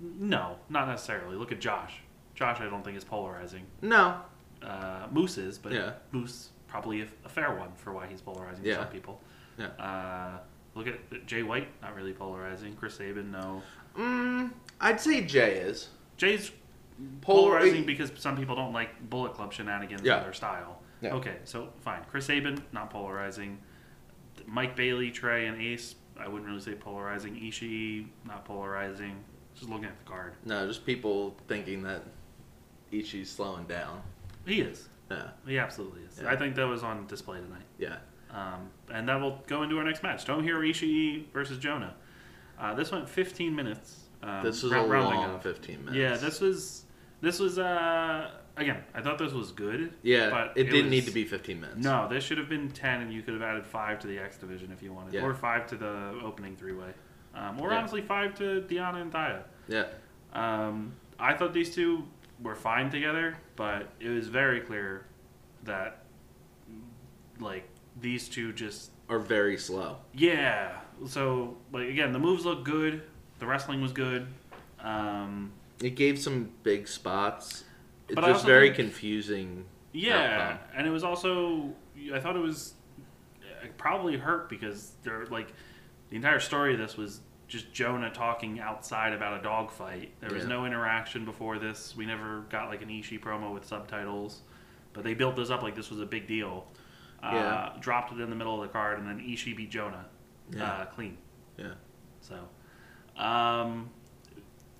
[0.00, 1.36] No, not necessarily.
[1.36, 2.00] Look at Josh.
[2.34, 3.64] Josh, I don't think is polarizing.
[3.82, 4.20] No.
[4.62, 5.92] Uh, Moose is, but Yeah.
[6.12, 8.74] Moose probably a, a fair one for why he's polarizing Yeah.
[8.76, 9.20] for some people.
[9.58, 9.66] Yeah.
[9.78, 10.38] Uh,
[10.74, 12.74] look at Jay White, not really polarizing.
[12.74, 13.62] Chris Sabin, no.
[13.96, 15.88] Mm, I'd say Jay is.
[16.16, 16.50] Jay's
[17.20, 20.18] Polar- polarizing because some people don't like Bullet Club shenanigans Yeah.
[20.18, 20.80] in their style.
[21.00, 21.14] Yeah.
[21.14, 22.00] Okay, so fine.
[22.10, 23.58] Chris Sabin, not polarizing.
[24.46, 27.34] Mike Bailey, Trey, and Ace, I wouldn't really say polarizing.
[27.36, 29.22] Ishii, not polarizing.
[29.54, 30.34] Just looking at the card.
[30.44, 32.02] No, just people thinking that
[32.92, 34.02] Ishii's slowing down.
[34.46, 34.88] He is.
[35.10, 35.28] Yeah.
[35.46, 36.20] He absolutely is.
[36.22, 36.30] Yeah.
[36.30, 37.62] I think that was on display tonight.
[37.78, 37.96] Yeah.
[38.30, 40.24] Um, and that will go into our next match.
[40.24, 41.94] Tomohiro Ishii versus Jonah.
[42.58, 44.00] Uh, this went 15 minutes.
[44.22, 45.42] Um, This was a round- long up.
[45.42, 45.96] 15 minutes.
[45.96, 46.84] Yeah, this was
[47.20, 48.82] this was uh, again.
[48.94, 49.92] I thought this was good.
[50.02, 51.84] Yeah, but it, didn't need to be 15 minutes.
[51.84, 54.36] No, this should have been 10, and you could have added five to the X
[54.38, 55.22] division if you wanted, Yeah.
[55.22, 56.90] or five to the opening three way,
[57.34, 57.78] um, or Yeah.
[57.78, 59.42] honestly five to Deonna and Taya.
[59.68, 59.86] Yeah.
[60.32, 62.04] Um, I thought these two
[62.42, 65.06] were fine together, but it was very clear
[65.64, 66.04] that
[67.40, 67.68] like
[68.00, 69.98] these two just Are very slow.
[70.12, 70.78] yeah.
[71.06, 73.02] So like again, the moves look good,
[73.38, 74.26] the wrestling was good.
[74.80, 77.64] Um, It gave some big spots.
[78.08, 79.64] It's But I just very think- confusing.
[79.92, 80.68] yeah, outcome.
[80.76, 81.74] and it was also
[82.12, 82.74] I thought it was
[83.42, 85.52] uh, probably hurt because they're like
[86.14, 90.12] the entire story of this was just Jonah talking outside about a dog fight.
[90.20, 90.48] There was Yeah.
[90.50, 91.96] no interaction before this.
[91.96, 94.42] We never got like an Ishii promo with subtitles,
[94.92, 96.70] but they built this up like this was a big deal.
[97.20, 97.72] Uh, Yeah.
[97.80, 100.04] Dropped it in the middle of the card, and then Ishii beat Jonah
[100.52, 100.62] Yeah.
[100.72, 101.18] uh, clean.
[101.56, 101.72] Yeah.
[102.20, 102.48] So,
[103.20, 103.90] um,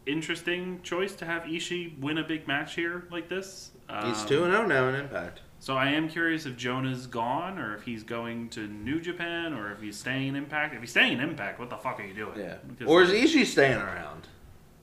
[0.07, 3.73] interesting choice to have Ishii win a big match here like this.
[4.05, 5.41] He's Um, 2 0 now in Impact.
[5.65, 9.73] So I am curious if Jonah's gone, or if he's going to New Japan, or
[9.73, 10.75] if he's staying in Impact.
[10.75, 12.39] If he's staying in Impact, what the fuck are you doing?
[12.39, 12.57] Yeah.
[12.69, 14.29] Because, Or is like, Ishii staying around?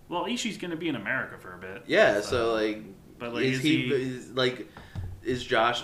[0.10, 1.84] Well, Ishii's going to be in America for a bit.
[1.86, 2.82] Yeah, so, like,
[3.20, 3.94] but like, is, is he, he?
[3.94, 4.68] is, like
[5.24, 5.84] is Josh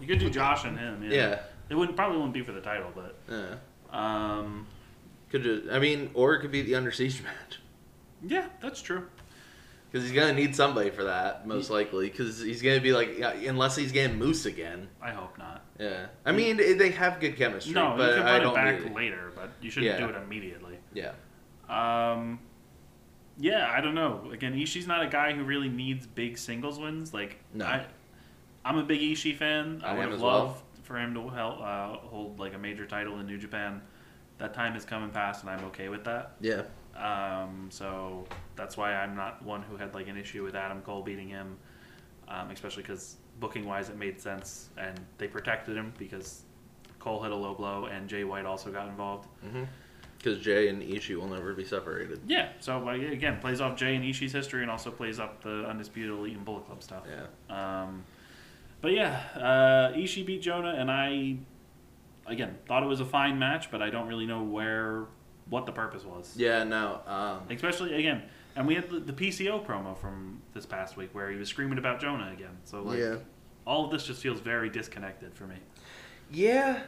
[0.00, 1.02] you could do Josh and him.
[1.02, 1.10] Yeah.
[1.10, 1.40] yeah.
[1.70, 3.56] It wouldn't probably wouldn't be for the title, but yeah.
[3.90, 4.68] um,
[5.30, 7.58] Could I mean, or it could be the Under Siege match.
[8.22, 9.08] yeah, that's true.
[9.94, 12.10] Because he's gonna need somebody for that, most likely.
[12.10, 13.16] Because he's gonna be like,
[13.46, 14.88] unless he's getting Moose again.
[15.00, 15.62] I hope not.
[15.78, 17.74] Yeah, I mean they have good chemistry.
[17.74, 18.92] No, but you can I don't it back it.
[18.92, 20.04] later, but you shouldn't Yeah.
[20.04, 20.78] do it immediately.
[20.94, 21.12] Yeah,
[21.68, 22.40] Um,
[23.38, 24.28] yeah, I don't know.
[24.32, 27.14] Again, Ishii's not a guy who really needs big singles wins.
[27.14, 27.64] Like, No.
[27.64, 27.86] I,
[28.64, 29.80] I'm a big Ishii fan.
[29.84, 30.38] I I, would have as well.
[30.46, 33.80] loved for him to help, uh, hold like a major title in New Japan.
[34.38, 36.32] That time has come and passed, and I'm okay with that.
[36.40, 36.62] Yeah.
[36.96, 38.24] Um, so
[38.56, 41.56] that's why I'm not one who had like an issue with Adam Cole beating him,
[42.28, 46.42] um, especially because booking wise it made sense and they protected him because
[47.00, 49.28] Cole hit a low blow and Jay White also got involved.
[50.18, 52.20] Because Jay and Ishii will never be separated.
[52.26, 55.66] Yeah, so like, again plays off Jay and Ishii's history and also plays up the
[55.68, 57.02] undisputed elite and Bullet Club stuff.
[57.08, 57.82] Yeah.
[57.82, 58.04] Um,
[58.80, 61.36] but yeah, uh, Ishii beat Jonah, and I
[62.26, 65.06] again thought it was a fine match, but I don't really know where
[65.48, 66.32] what the purpose was.
[66.36, 67.00] Yeah, no.
[67.06, 68.22] Um, Especially again,
[68.56, 71.78] and we had the, the PCO promo from this past week where he was screaming
[71.78, 72.56] about Jonah again.
[72.64, 73.16] So like, yeah.
[73.66, 75.56] all of this just feels very disconnected for me.
[76.30, 76.80] Yeah.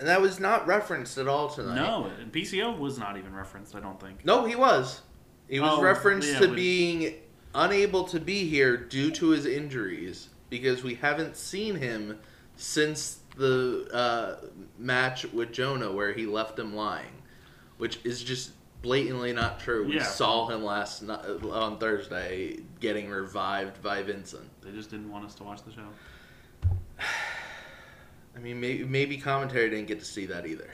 [0.00, 1.74] And that was not referenced at all tonight.
[1.74, 3.74] No, and PCO was not even referenced.
[3.74, 4.24] I don't think.
[4.24, 5.00] No, he was.
[5.48, 7.14] He was Oh, referenced yeah, to being
[7.54, 12.18] unable to be here due to his injuries because we haven't seen him
[12.56, 14.46] since the uh,
[14.78, 17.17] match with Jonah where he left him lying,
[17.78, 18.52] which is just
[18.82, 19.86] blatantly not true.
[19.86, 20.02] We Yeah.
[20.04, 24.48] saw him last ni- on Thursday getting revived by Vincent.
[24.62, 25.88] They just didn't want us to watch the show.
[28.36, 30.70] I mean, maybe, maybe commentary didn't get to see that either.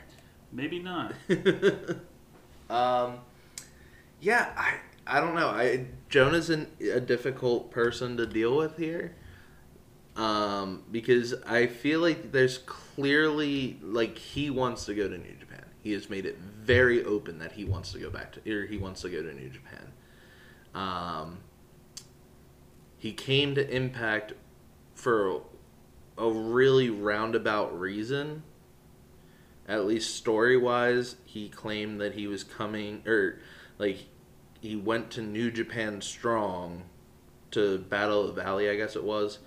[0.53, 1.15] Maybe not.
[2.71, 3.19] um,
[4.21, 4.75] yeah, I
[5.07, 5.49] I don't know.
[5.49, 9.17] I Jonah's an, a difficult person to deal with here.
[10.17, 15.65] Um, because I feel like there's clearly like he wants to go to New Japan.
[15.83, 18.79] He has made it very open that he wants to go back to or he
[18.79, 19.93] wants to go to New Japan.
[20.75, 21.39] Um,
[22.99, 24.33] he came to Impact
[24.95, 25.43] for
[26.17, 28.43] a really roundabout reason.
[29.69, 33.39] At least story wise, he claimed that he was coming or
[33.79, 33.99] like
[34.61, 36.85] he went to New Japan Strong
[37.51, 39.39] to Battle of the Valley, I guess it was,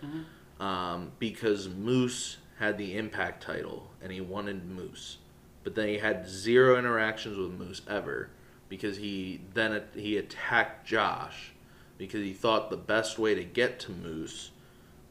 [0.60, 5.18] um, because Moose had the Impact title and he wanted Moose,
[5.64, 8.30] but then he had zero interactions with Moose ever
[8.70, 11.52] because he then he attacked Josh
[11.98, 14.52] because he thought the best way to get to Moose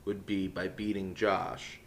[0.05, 1.81] would be by beating Josh.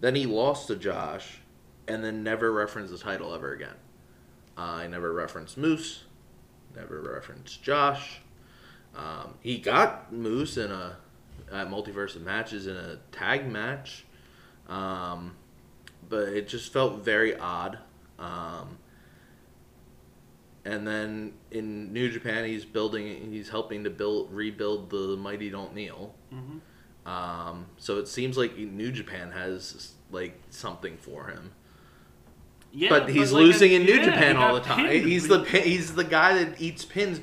[0.00, 1.40] Then he lost to Josh
[1.86, 3.76] and then never referenced the title ever again.
[4.56, 6.04] Uh, I never referenced Moose,
[6.76, 8.20] never referenced Josh.
[8.94, 10.96] Um, he got Moose in a
[11.50, 14.04] at multiverse of matches in a tag match,
[14.68, 15.36] um,
[16.08, 17.78] but it just felt very odd.
[18.18, 18.78] Um,
[20.64, 25.74] and then in New Japan, he's building, he's helping to build, rebuild the Mighty Don't
[25.74, 26.14] Kneel.
[26.30, 26.58] hmm
[27.08, 31.52] Um, so it seems like New Japan has like something for him.
[32.70, 34.86] Yeah, but he's like, losing in New yeah, Japan all the time.
[34.86, 35.06] pinned.
[35.06, 37.20] He's the he's the guy that eats pins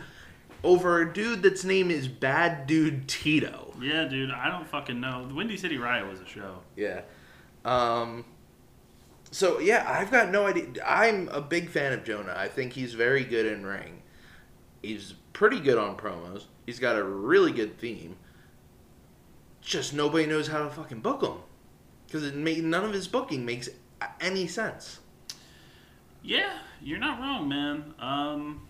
[0.64, 3.74] over a dude that's name is Bad Dude Tito.
[3.80, 5.28] Yeah, dude, I don't fucking know.
[5.28, 6.60] The Windy City Riot was a show.
[6.76, 7.02] Yeah.
[7.64, 8.26] Um.
[9.36, 10.68] So yeah, I've got no idea.
[10.86, 12.34] I'm a big fan of Jonah.
[12.38, 14.02] I think he's very good in ring.
[14.82, 16.46] He's pretty good on promos.
[16.66, 18.16] He's got a really good theme.
[19.60, 21.40] Just nobody knows how to fucking book him
[22.08, 23.68] because none of his booking makes
[24.22, 25.00] any sense.
[26.24, 27.94] Yeah, you're not wrong, man.
[28.00, 28.62] Um,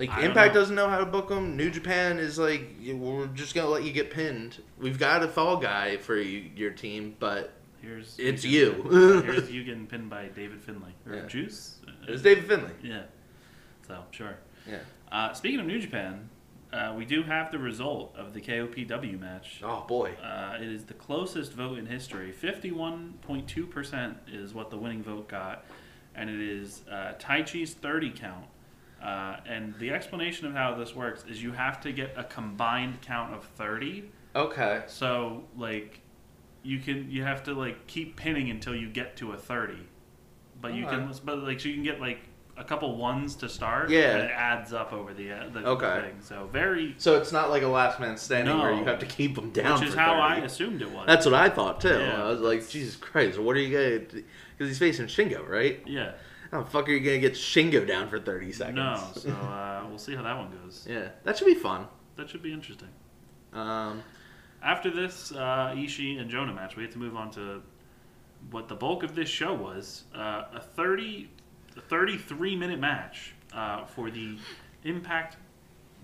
[0.00, 0.60] Like I Impact know.
[0.62, 1.56] doesn't know how to book them.
[1.56, 4.60] New Japan is like, we're just gonna let you get pinned.
[4.80, 7.52] We've got a fall guy for you, your team, but
[7.86, 9.22] here's It's getting- you.
[9.24, 11.26] here's you getting pinned by David Finlay or Yeah.
[11.26, 11.76] Juice.
[12.08, 12.72] it's David Finlay.
[12.82, 13.02] Yeah.
[13.86, 14.36] So sure.
[14.68, 14.78] Yeah.
[15.10, 16.28] Uh, speaking of New Japan,
[16.72, 19.60] uh, we do have the result of the KOPW match.
[19.62, 20.12] Oh boy.
[20.22, 22.32] Uh, it is the closest vote in history.
[22.32, 25.64] Fifty-one point two percent is what the winning vote got,
[26.16, 28.46] and it is uh, Taichi's thirty count.
[29.00, 33.00] Uh, and the explanation of how this works is you have to get a combined
[33.02, 34.10] count of thirty.
[34.34, 34.82] Okay.
[34.88, 36.00] So like,
[36.66, 39.78] you can you have to like keep pinning until you get to a thirty,
[40.60, 41.20] but you can Alright.
[41.24, 42.18] but like so you can get like
[42.58, 43.90] a couple ones to start.
[43.90, 44.16] Yeah.
[44.16, 46.00] and it adds up over the uh, the Okay.
[46.08, 46.16] thing.
[46.22, 48.78] So very, So it's not like a last man standing where No.
[48.80, 49.78] you have to keep them down.
[49.78, 51.04] which is for how I assumed it was.
[51.06, 51.98] That's what I thought too.
[51.98, 53.98] Yeah, I was like, Jesus Christ, what are you gonna?
[54.56, 55.82] Because he's facing Shingo, right?
[55.86, 56.12] yeah.
[56.52, 58.76] How the fuck are you gonna get Shingo down for thirty seconds?
[58.76, 60.86] No, so uh, we'll see how that one goes.
[60.88, 61.86] yeah, that should be fun.
[62.16, 62.88] That should be interesting.
[63.52, 64.02] Um,
[64.66, 67.62] After this uh, Ishii and Jonah match, we have to move on to
[68.50, 71.30] what the bulk of this show was uh, a 30,
[71.76, 74.36] a 33 minute match uh, for the
[74.82, 75.36] Impact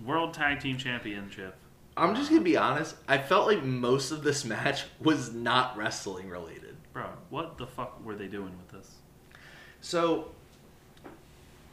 [0.07, 1.57] World Tag Team Championship.
[1.97, 2.95] I'm just gonna be honest.
[3.09, 6.77] I felt like most of this match was not wrestling related.
[6.93, 8.95] Bro, what the fuck were they doing with this?
[9.81, 10.31] So,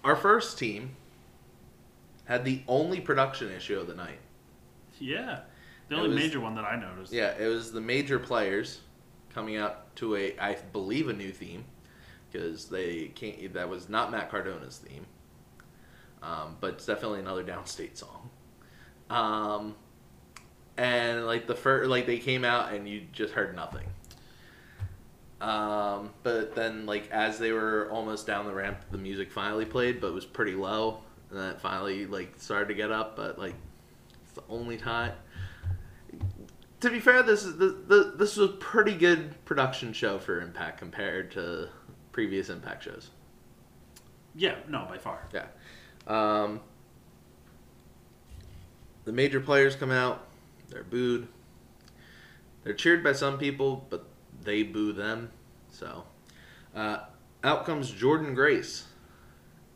[0.03, 0.95] our first team
[2.25, 4.19] had the only production issue of the night.
[4.99, 5.41] Yeah.
[5.89, 7.11] The only was- major one that I noticed.
[7.11, 8.79] Yeah, it was the major players
[9.33, 11.65] coming out to a, I believe, a new theme
[12.31, 13.53] because they can't.
[13.53, 15.05] That was not Matt Cardona's theme,
[16.21, 18.29] um, but it's definitely another Downstait song.
[19.09, 19.75] Um,
[20.77, 23.87] and like the first, like they came out and you just heard nothing.
[25.41, 30.01] Um, but then, like as they were almost down the ramp, the music finally played,
[30.01, 33.15] but it was pretty low, and then it finally like started to get up.
[33.15, 33.55] But like,
[34.23, 35.13] it's the only time
[36.81, 40.41] to be fair, this is the, the this was a pretty good production show for
[40.41, 41.69] Impact compared to
[42.11, 43.09] previous Impact shows.
[44.35, 45.27] Yeah, no, by far.
[45.33, 45.47] Yeah.
[46.07, 46.61] Um,
[49.05, 50.27] the major players come out.
[50.69, 51.27] They're booed.
[52.63, 54.05] They're cheered by some people, but
[54.43, 55.31] they boo them.
[55.71, 56.05] So,
[56.75, 56.99] uh,
[57.43, 58.85] out comes Jordynne Grace,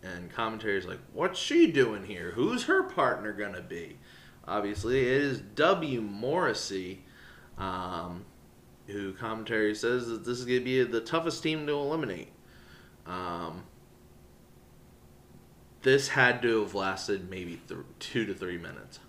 [0.01, 2.31] and commentary's like, "What's she doing here?
[2.31, 3.97] Who's her partner gonna be?"
[4.47, 7.03] Obviously, it is W Morrissey,
[7.57, 8.25] um,
[8.87, 12.29] who commentary says that this is gonna be the toughest team to eliminate.
[13.05, 13.63] Um,
[15.81, 18.99] this had to have lasted maybe th- two to three minutes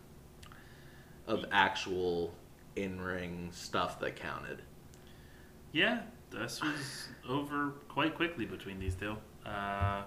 [1.27, 2.35] of actual
[2.77, 4.63] in-ring stuff that counted.
[5.73, 9.17] Yeah, this was over quite quickly between these two.
[9.47, 10.03] Uh,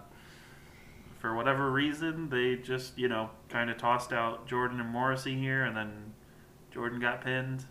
[1.19, 5.63] for whatever reason, they just, you know, kind of tossed out Jordynne and Morrissey here,
[5.65, 6.13] and then
[6.73, 7.65] Jordynne got pinned.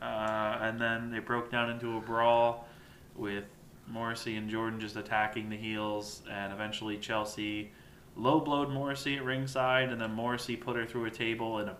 [0.00, 2.68] Uh, and then they broke down into a brawl
[3.16, 3.44] with
[3.88, 7.72] Morrissey and Jordynne just attacking the heels, and eventually Chelsea
[8.16, 11.76] low blowed Morrissey at ringside, and then Morrissey put her through a table in a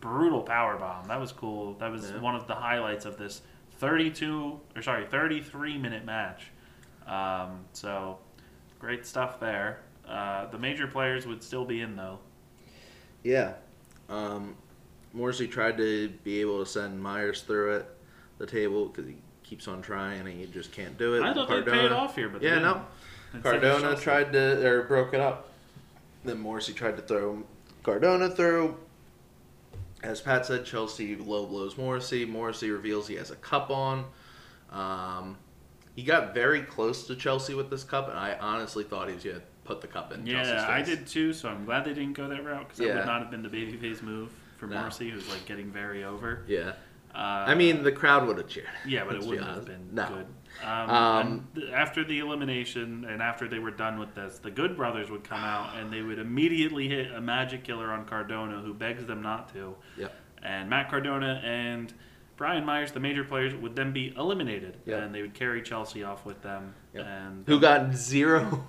[0.00, 1.06] brutal power bomb.
[1.08, 1.74] That was cool.
[1.74, 2.18] That was Yeah.
[2.18, 3.42] one of the highlights of this
[3.78, 6.50] 32 or sorry 33 minute match.
[7.06, 8.18] Um, so
[8.78, 9.80] great stuff there.
[10.08, 12.18] Uh, the major players would still be in though.
[13.22, 13.54] Yeah.
[14.08, 14.56] Um,
[15.12, 17.86] Morrissey tried to be able to send Myers through it,
[18.38, 21.22] the table, because he keeps on trying and he just can't do it.
[21.22, 22.84] I thought they'd pay it off here, but yeah, no.
[23.42, 25.50] Cardona tried to, or broke it up.
[26.24, 27.42] Then Morrissey tried to throw
[27.82, 28.76] Cardona through.
[30.02, 32.24] As Pat said, Chelsea low blows Morrissey.
[32.24, 34.04] Morrissey reveals he has a cup on.
[34.70, 35.36] Um,
[35.94, 39.24] he got very close to Chelsea with this cup, and I honestly thought he was
[39.24, 41.32] going to put the cup in Yeah, I did too.
[41.32, 43.48] So I'm glad they didn't go that route because that would not have been the
[43.48, 44.76] babyface move for No.
[44.78, 46.44] Morrissey, who's like getting very over.
[46.46, 46.72] Yeah.
[47.14, 48.66] Uh, I mean, the crowd would have cheered.
[48.86, 50.06] Yeah, but it wouldn't have been No.
[50.08, 50.26] good.
[50.66, 54.76] Um, Um, th- after the elimination and after they were done with this, the Good
[54.76, 58.72] Brothers would come out and they would immediately hit a magic killer on Cardona, who
[58.74, 59.74] begs them not to.
[59.98, 60.14] Yep.
[60.42, 61.92] And Matt Cardona and
[62.36, 65.02] Brian Myers, the major players, would then be eliminated, Yep.
[65.02, 66.74] and they would carry Chelsea off with them.
[66.94, 67.06] Yep.
[67.06, 68.66] And Who got zero,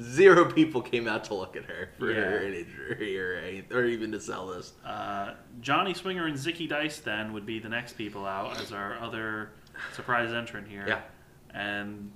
[0.00, 2.46] zero people came out to look at her for Yeah.
[2.46, 4.72] an injury or, or even to sell this.
[4.84, 8.98] Uh, Johnny Swinger and Zicky Dice then would be the next people out as our
[8.98, 9.50] other
[9.94, 10.84] surprise entrant here.
[10.86, 11.00] Yeah.
[11.52, 12.10] And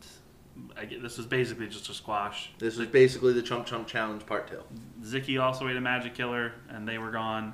[0.77, 2.51] I get, this was basically just a squash.
[2.59, 4.63] This was basically the Chump Chump Challenge Part 2.
[5.03, 7.53] Zicky also ate a magic killer, and they were gone.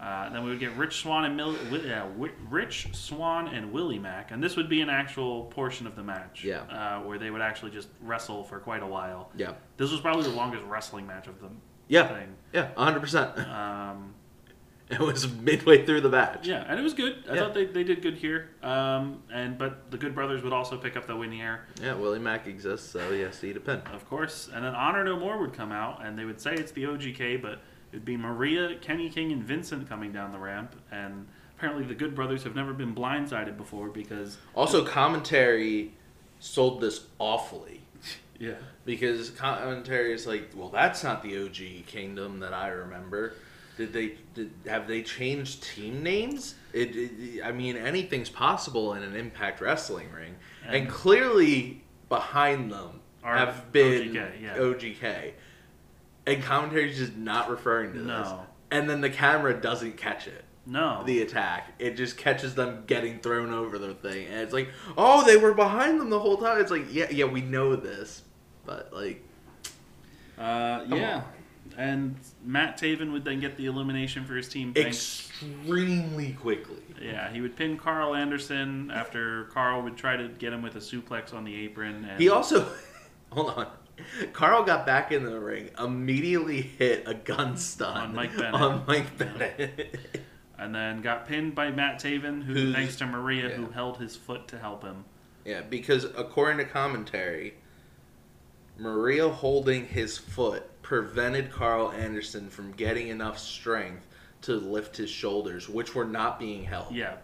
[0.00, 2.06] Uh, then we would get Rich Swann and Mil- uh,
[2.48, 6.42] Rich Swann and Willie Mack, and this would be an actual portion of the match.
[6.42, 6.60] Yeah.
[6.62, 9.30] Uh, where they would actually just wrestle for quite a while.
[9.36, 9.52] Yeah.
[9.76, 11.48] This was probably the longest wrestling match of the
[11.88, 12.08] Yeah.
[12.08, 12.34] thing.
[12.54, 13.38] Yeah, 100%.
[13.48, 14.14] Um,
[14.90, 16.48] It was midway through the match.
[16.48, 17.22] Yeah, and it was good.
[17.30, 17.40] I Yeah.
[17.42, 18.50] thought they, they did good here.
[18.60, 22.18] Um, and but the Good Brothers would also pick up the win here, Yeah, Willie
[22.18, 23.82] Mack exists, so he has to eat a pin.
[23.94, 24.50] of course.
[24.52, 27.40] And then Honor No More would come out, and they would say it's the OGK,
[27.40, 27.60] but
[27.92, 30.74] it'd be Maria, Kenny King, and Vincent coming down the ramp.
[30.90, 31.26] And
[31.56, 35.92] apparently, the Good Brothers have never been blindsided before because Also, commentary
[36.38, 37.82] sold this awfully.
[38.38, 43.34] yeah, Because commentary is like, well, that's not the OG Kingdom that I remember.
[43.76, 46.54] Did they did, have they changed team names?
[46.74, 50.34] It, it, I mean, anything's possible in an Impact Wrestling ring,
[50.66, 54.56] and, And- clearly behind them Are have been OGK, yeah.
[54.58, 55.32] OGK,
[56.26, 58.06] and commentary's just not referring to this.
[58.06, 58.46] No.
[58.70, 61.72] And then the camera doesn't catch it no, the attack.
[61.78, 65.54] It just catches them getting thrown over the thing, and it's like, oh, they were
[65.54, 66.60] behind them the whole time.
[66.60, 68.22] It's like, yeah, yeah, we know this,
[68.64, 69.24] but like,
[70.38, 71.22] uh, yeah.
[71.76, 74.74] And Matt Taven would then get the elimination for his team.
[74.74, 76.82] thanks- extremely quickly.
[77.00, 80.80] Yeah, he would pin Karl Anderson after Karl would try to get him with a
[80.80, 82.04] suplex on the apron.
[82.04, 82.68] And He also,
[83.30, 83.66] hold on,
[84.32, 88.54] Karl got back in the ring, immediately hit a gun stun On Mike Bennett.
[88.54, 89.98] On Mike Bennett.
[90.58, 94.16] and then got pinned by Matt Taven, who, Who's- thanks to Maria, who held his
[94.16, 95.04] foot to help him.
[95.44, 97.54] yeah, because according to commentary,
[98.78, 104.06] Maria holding his foot prevented Karl Anderson from getting enough strength
[104.42, 106.94] to lift his shoulders, which were not being held.
[106.94, 107.16] Yeah,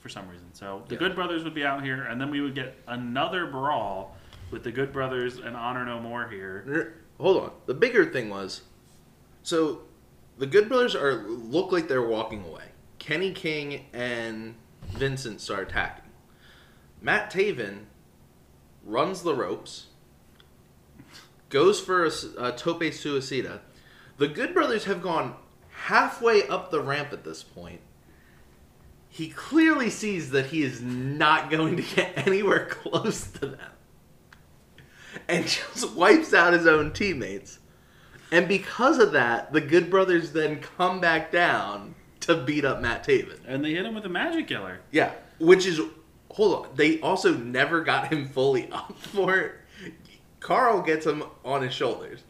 [0.00, 0.46] for some reason.
[0.52, 0.98] So the Yeah.
[0.98, 4.15] Good Brothers would be out here, and then we would get another brawl
[4.50, 6.94] with the Good Brothers and Honor No More here.
[7.18, 7.50] Hold on.
[7.66, 8.62] The bigger thing was,
[9.42, 9.82] so
[10.38, 12.64] the Good Brothers are look like they're walking away.
[12.98, 14.54] Kenny King and
[14.90, 16.10] Vincent start attacking.
[17.00, 17.84] Matt Taven
[18.84, 19.86] runs the ropes,
[21.48, 23.60] goes for a tope suicida.
[24.18, 25.34] The Good Brothers have gone
[25.70, 27.80] halfway up the ramp at this point.
[29.08, 33.70] He clearly sees that he is not going to get anywhere close to them
[35.28, 37.58] and just wipes out his own teammates.
[38.32, 43.06] And because of that, the Good Brothers then come back down to beat up Matt
[43.06, 43.38] Taven.
[43.46, 44.80] And they hit him with a magic killer.
[44.90, 45.80] Yeah, which is
[46.30, 46.74] hold on.
[46.74, 49.52] They also never got him fully up for it.
[50.40, 52.22] Karl gets him on his shoulders.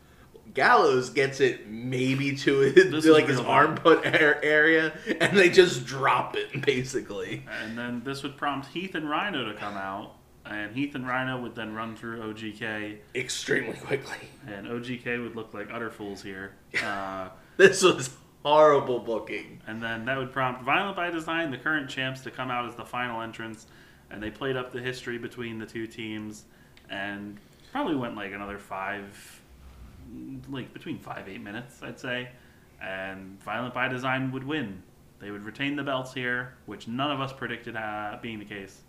[0.55, 5.51] Gallows gets it maybe to his This to is like his armpit area, and they
[5.51, 7.45] just drop it basically.
[7.63, 10.15] And then this would prompt Heath and Rhino to come out.
[10.49, 12.99] And Heath and Rhino would then run through OGK.
[13.15, 14.29] Extremely quickly.
[14.47, 16.53] And OGK would look like utter fools here.
[16.85, 18.11] Uh, This was
[18.45, 19.61] horrible booking.
[19.67, 22.77] And then that would prompt Violent by Design, the current champs, to come out as
[22.77, 23.67] the final entrance.
[24.11, 26.45] And they played up the history between the two teams
[26.91, 27.39] and
[27.73, 29.41] probably went like another five,
[30.49, 32.29] like between five, eight minutes, I'd say.
[32.81, 34.83] And Violent by Design would win.
[35.19, 38.83] They would retain the belts here, which none of us predicted uh, being the case.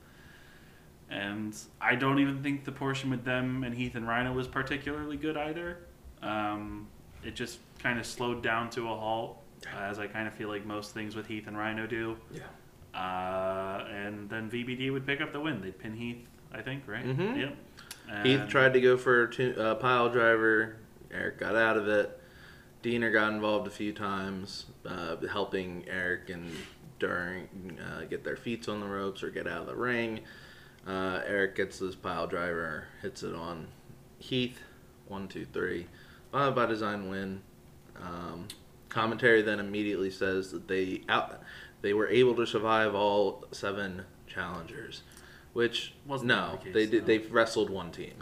[1.09, 5.15] And I don't even think the portion with them and Heath and Rhino was particularly
[5.17, 5.79] good either.
[6.21, 6.87] Um,
[7.23, 9.41] it just kind of slowed down to a halt,
[9.77, 12.17] as I kind of feel like most things with Heath and Rhino do.
[12.31, 12.41] Yeah.
[12.93, 15.61] Uh, and then VBD would pick up the win.
[15.61, 17.05] They'd pin Heath, I think, right?
[17.05, 17.39] Mhm.
[17.39, 17.55] Yep.
[18.23, 20.77] Heath tried to go for a uh, pile driver.
[21.11, 22.19] Eric got out of it.
[22.83, 26.49] Deaner got involved a few times, uh, helping Eric and
[26.99, 30.21] during uh, get their feet on the ropes or get out of the ring.
[30.87, 33.67] Uh, Eric gets this pile driver, hits it on
[34.19, 34.61] Heath.
[35.07, 35.87] One, two, three.
[36.31, 37.41] Violent by design win.
[38.01, 38.47] Um,
[38.89, 41.41] commentary then immediately says that they out
[41.81, 45.03] they were able to survive all seven challengers,
[45.53, 47.01] which Wasn't no, the case, they did.
[47.01, 47.07] no.
[47.07, 48.13] They've wrestled one team.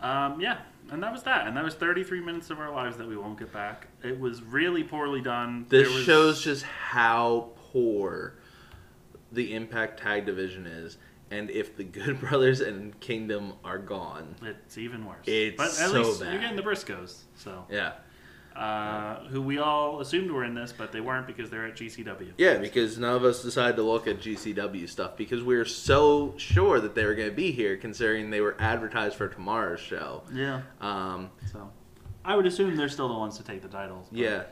[0.00, 0.58] Um, yeah,
[0.90, 1.46] and that was that.
[1.46, 3.88] And that was 33 minutes of our lives that we won't get back.
[4.02, 5.66] It was really poorly done.
[5.68, 8.34] This was- shows just how poor
[9.32, 10.96] the Impact Tag Division is,
[11.30, 15.24] and if the Good Brothers and Kingdom are gone, It's even worse.
[15.26, 16.32] It's but at so least bad.
[16.32, 17.92] you're getting the Briscoes, so yeah,
[18.56, 22.32] uh, who we all assumed were in this, but they weren't because they're at GCW.
[22.38, 26.34] yeah, because none of us decided to look at GCW stuff because we were so
[26.38, 30.22] sure that they were going to be here, considering they were advertised for tomorrow's show.
[30.32, 30.62] Yeah.
[30.80, 31.70] Um, So
[32.24, 34.08] I would assume they're still the ones to take the titles.
[34.10, 34.42] but, yeah,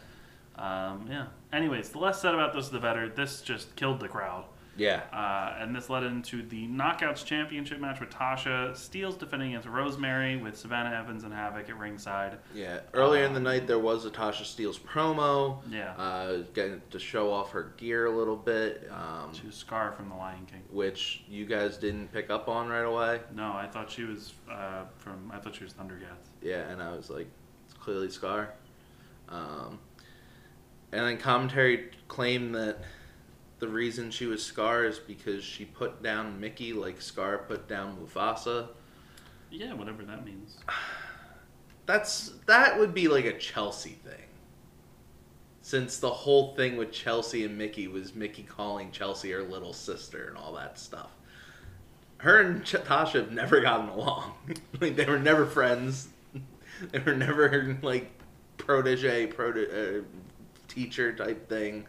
[0.56, 1.26] Um, yeah.
[1.52, 3.08] Anyways, the less said about this, the better.
[3.08, 4.44] This just killed the crowd.
[4.78, 8.72] Yeah, Uh, and this led into the Knockouts Championship match with Tasha.
[8.72, 12.38] Steelz defending against Rosemary with Savannah Evans and Havoc at ringside.
[12.54, 12.80] yeah.
[12.92, 15.58] Earlier in the night, there was a Tasha Steelz promo.
[15.70, 15.92] Yeah.
[15.96, 18.90] Uh, getting to show off her gear a little bit.
[18.92, 20.62] Um, to Scar from The Lion King.
[20.70, 23.20] which you guys didn't pick up on right away.
[23.34, 25.30] No, I thought she was uh, from.
[25.34, 26.28] I thought she was Thundercats.
[26.42, 27.28] Yeah, and I was like,
[27.64, 28.52] it's clearly Scar.
[29.30, 29.78] Um,
[30.92, 32.78] and then commentary claimed that
[33.58, 37.96] the reason she was Scar is because she put down Mickie like Scar put down
[37.96, 38.68] Mufasa.
[39.50, 40.58] Yeah, whatever that means.
[41.86, 44.14] That's that would be like a Chelsea thing.
[45.62, 50.28] Since the whole thing with Chelsea and Mickie was Mickie calling Chelsea her little sister
[50.28, 51.10] and all that stuff.
[52.18, 54.34] Her and Tasha have never gotten along.
[54.80, 56.08] like they were never friends.
[56.92, 58.10] They were never like
[58.58, 60.04] protege, prote- uh,
[60.68, 61.86] teacher type thing.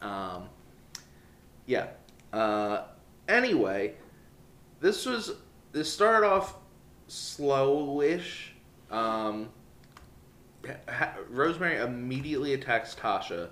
[0.00, 0.48] Um,
[1.70, 1.86] yeah.
[2.32, 2.82] Uh,
[3.28, 3.94] anyway,
[4.80, 5.30] this was
[5.70, 6.56] this started off
[7.08, 8.48] slowish.
[8.90, 9.50] Um,
[10.88, 13.50] ha- Rosemary immediately attacks Tasha,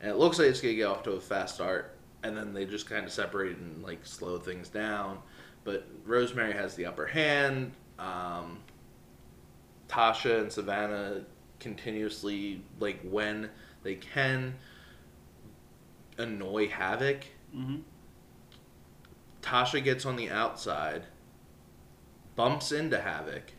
[0.00, 1.98] and it looks like it's gonna get off to a fast start.
[2.22, 5.18] And then they just kind of separate and like slow things down.
[5.64, 7.72] But Rosemary has the upper hand.
[7.98, 8.60] Um,
[9.88, 11.26] Tasha and Savannah
[11.60, 13.50] continuously, like when
[13.82, 14.54] they can,
[16.16, 17.24] annoy Havoc.
[17.52, 17.76] Hmm
[19.42, 21.06] Tasha gets on the outside,
[22.36, 23.52] bumps into Havoc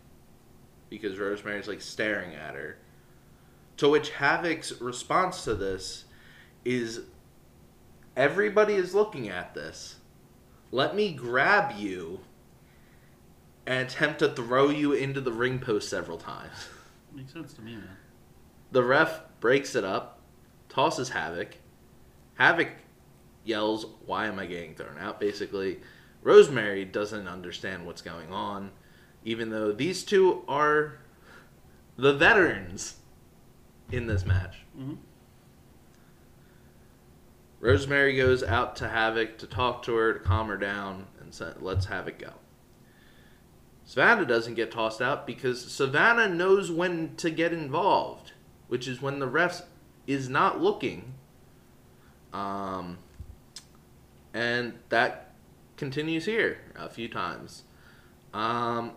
[0.90, 2.78] because Rosemary's like staring at her.
[3.78, 6.06] To which Havoc's response to this
[6.64, 7.02] is
[8.16, 9.98] everybody is looking at this.
[10.72, 12.22] Let me grab you
[13.66, 16.68] and attempt to throw you into the ring post several times.
[17.14, 17.98] Makes sense to me, man.
[18.72, 20.20] The ref breaks it up,
[20.70, 21.58] tosses Havoc.
[22.36, 22.70] Havoc
[23.44, 25.20] yells, Why am I getting thrown out?
[25.20, 25.80] Basically,
[26.22, 28.72] Rosemary doesn't understand what's going on,
[29.24, 31.00] even though these two are
[31.98, 32.96] the veterans
[33.92, 34.58] in this match.
[34.78, 34.98] Mhm.
[37.60, 41.54] Rosemary goes out to Havoc to talk to her, to calm her down, and sa-
[41.60, 42.34] lets Havoc go.
[43.86, 48.32] Savannah doesn't get tossed out because Savannah knows when to get involved,
[48.68, 49.64] which is when the refs
[50.08, 51.14] is not looking.
[52.32, 52.98] Um,
[54.34, 55.34] and that
[55.78, 57.64] continues here a few times.
[58.34, 58.92] Um,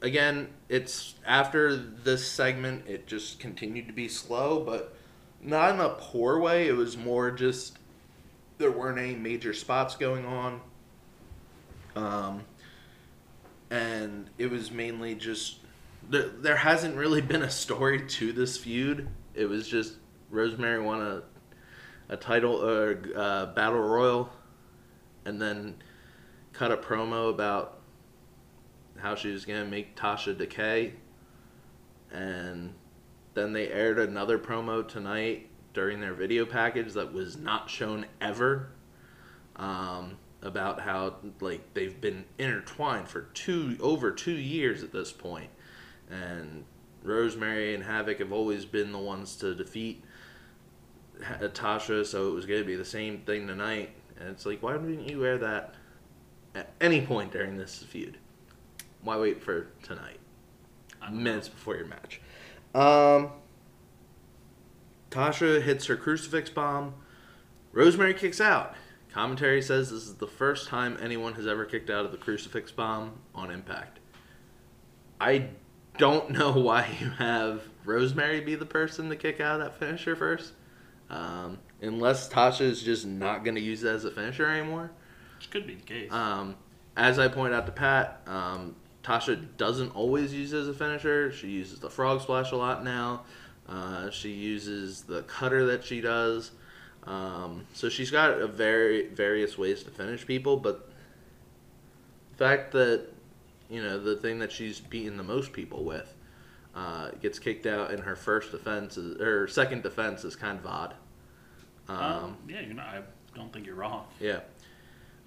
[0.00, 4.96] again, it's after this segment, it just continued to be slow, but
[5.42, 6.68] not in a poor way.
[6.68, 7.78] It was more just
[8.58, 10.60] there weren't any major spots going on.
[11.94, 12.44] Um,
[13.70, 15.58] and it was mainly just
[16.08, 19.08] there, there hasn't really been a story to this feud.
[19.34, 19.94] It was just
[20.30, 21.22] Rosemary won a
[22.08, 24.30] a title or uh, battle royal,
[25.26, 25.74] and then
[26.52, 27.80] cut a promo about
[28.98, 30.94] how she was gonna make Tasha decay,
[32.10, 32.72] and
[33.34, 38.70] then they aired another promo tonight during their video package that was not shown ever.
[39.56, 45.50] Um, about how like they've been intertwined for two over two years at this point,
[46.10, 46.64] and
[47.02, 50.04] Rosemary and Havoc have always been the ones to defeat
[51.20, 53.90] Tasha, so it was going to be the same thing tonight.
[54.18, 55.74] And it's like, why didn't you wear that
[56.54, 58.18] at any point during this feud?
[59.02, 60.18] Why wait for tonight?
[61.00, 61.24] I don't know.
[61.24, 62.20] minutes before your match.
[62.74, 63.30] Um,
[65.10, 66.94] Tasha hits her crucifix bomb.
[67.72, 68.74] Rosemary kicks out.
[69.12, 72.70] Commentary says this is the first time anyone has ever kicked out of the crucifix
[72.70, 73.98] bomb on Impact.
[75.20, 75.48] I
[75.98, 80.16] don't know why you have Rosemary be the person to kick out of that finisher
[80.16, 80.52] first.
[81.08, 84.90] Um, unless Tasha is just not going to use it as a finisher anymore.
[85.38, 86.12] Which could be the case.
[86.12, 86.56] Um,
[86.96, 91.30] as I pointed out to Pat, um, Tasha doesn't always use it as a finisher.
[91.32, 93.24] She uses the frog splash a lot now.
[93.68, 96.52] Uh, she uses the cutter that she does.
[97.04, 100.90] Um, so she's got a very various ways to finish people, but
[102.32, 103.06] the fact that
[103.70, 106.12] you know the thing that she's beaten the most people with
[106.74, 110.66] uh, gets kicked out in her first defense is, or second defense is kind of
[110.66, 110.94] odd.
[111.88, 112.86] Um, um, yeah, you're not.
[112.86, 113.02] I
[113.34, 114.06] don't think you're wrong.
[114.20, 114.40] yeah.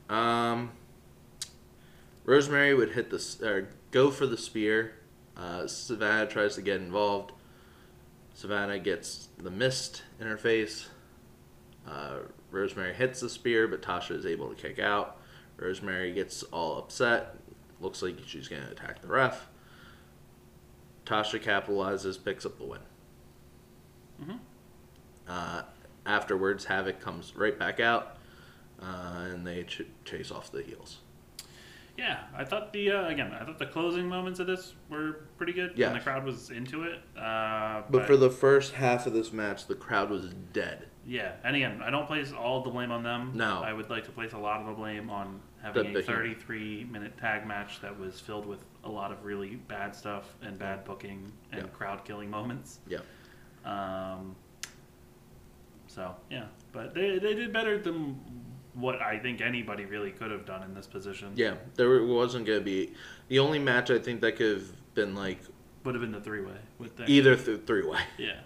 [0.09, 0.71] Um,
[2.25, 4.95] Rosemary would hit the or go for the spear.
[5.37, 7.31] Uh, Savannah tries to get involved.
[8.33, 10.87] Savannah gets the mist in her face.
[11.87, 12.17] Uh,
[12.51, 15.17] Rosemary hits the spear, but Tasha is able to kick out.
[15.57, 17.35] Rosemary gets all upset.
[17.81, 19.47] Looks like she's going to attack the ref.
[21.05, 22.79] Tasha capitalizes, picks up the win.
[24.23, 24.39] Mhm.
[25.27, 25.61] Uh,
[26.05, 28.17] afterwards, Havoc comes right back out,
[28.81, 30.99] uh, and they ch- chase off the heels.
[31.97, 35.51] Yeah, I thought the uh, again, I thought the closing moments of this were pretty
[35.51, 35.73] good.
[35.75, 35.87] Yeah.
[35.87, 36.99] and the crowd was into it.
[37.17, 40.87] Uh, But for the first half of this match, the crowd was dead.
[41.05, 43.31] yeah, and again, I don't place all the blame on them.
[43.35, 43.61] No.
[43.61, 46.03] I would like to place a lot of the blame on having The- a the-
[46.03, 50.57] 33 minute tag match that was filled with a lot of really bad stuff and
[50.57, 51.67] bad booking and Yeah.
[51.73, 52.79] crowd killing moments.
[52.87, 52.99] Yeah.
[53.65, 54.37] Um,
[55.89, 58.19] so yeah, but they they did better than
[58.75, 61.31] what I think anybody really could have done in this position.
[61.35, 62.93] Yeah, there wasn't going to be.
[63.27, 65.39] The only match I think that could have been like
[65.83, 67.99] would have been the three way with the either th- three way.
[68.17, 68.39] Yeah.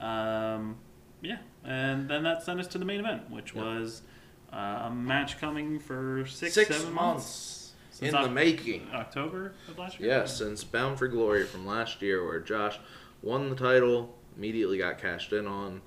[0.00, 0.76] Um,
[1.22, 3.64] yeah, and then that sent us to the main event, which Yep.
[3.64, 4.02] was
[4.52, 8.88] uh, a match coming for six, Six seven months in Since the making.
[8.92, 10.08] October of last year.
[10.10, 12.78] Yes, since Bound for Glory from last year, where Josh
[13.22, 15.80] won the title, immediately got cashed in on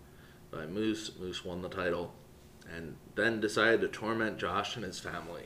[0.58, 1.12] by Moose.
[1.20, 2.14] Moose won the title,
[2.76, 5.44] and then decided to torment Josh and his family.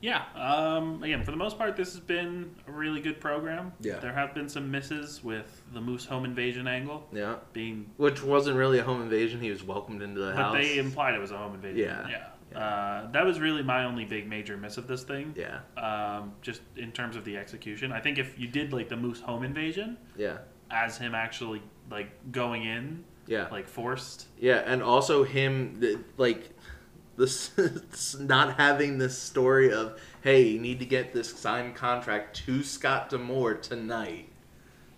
[0.00, 0.22] Yeah.
[0.36, 3.72] Um, again, for the most part, this has been a really good program.
[3.80, 3.98] Yeah.
[3.98, 8.56] There have been some misses with the Moose home invasion angle Yeah, being, which wasn't
[8.58, 9.40] really a home invasion.
[9.40, 10.54] He was welcomed into the but house.
[10.54, 11.78] they implied it was a home invasion.
[11.78, 12.08] Yeah.
[12.52, 12.58] Yeah.
[12.58, 15.34] Uh, that was really my only big major miss of this thing.
[15.36, 18.96] yeah, Um, just in terms of the execution, I think if you did like the
[18.96, 20.38] Moose home invasion yeah,
[20.70, 21.60] as him actually
[21.90, 23.46] like going in, yeah.
[23.52, 24.26] like forced.
[24.40, 26.50] Yeah, and also him like
[27.16, 27.50] this
[28.18, 33.08] not having this story of hey, you need to get this signed contract to Scott
[33.10, 34.28] D'Amore tonight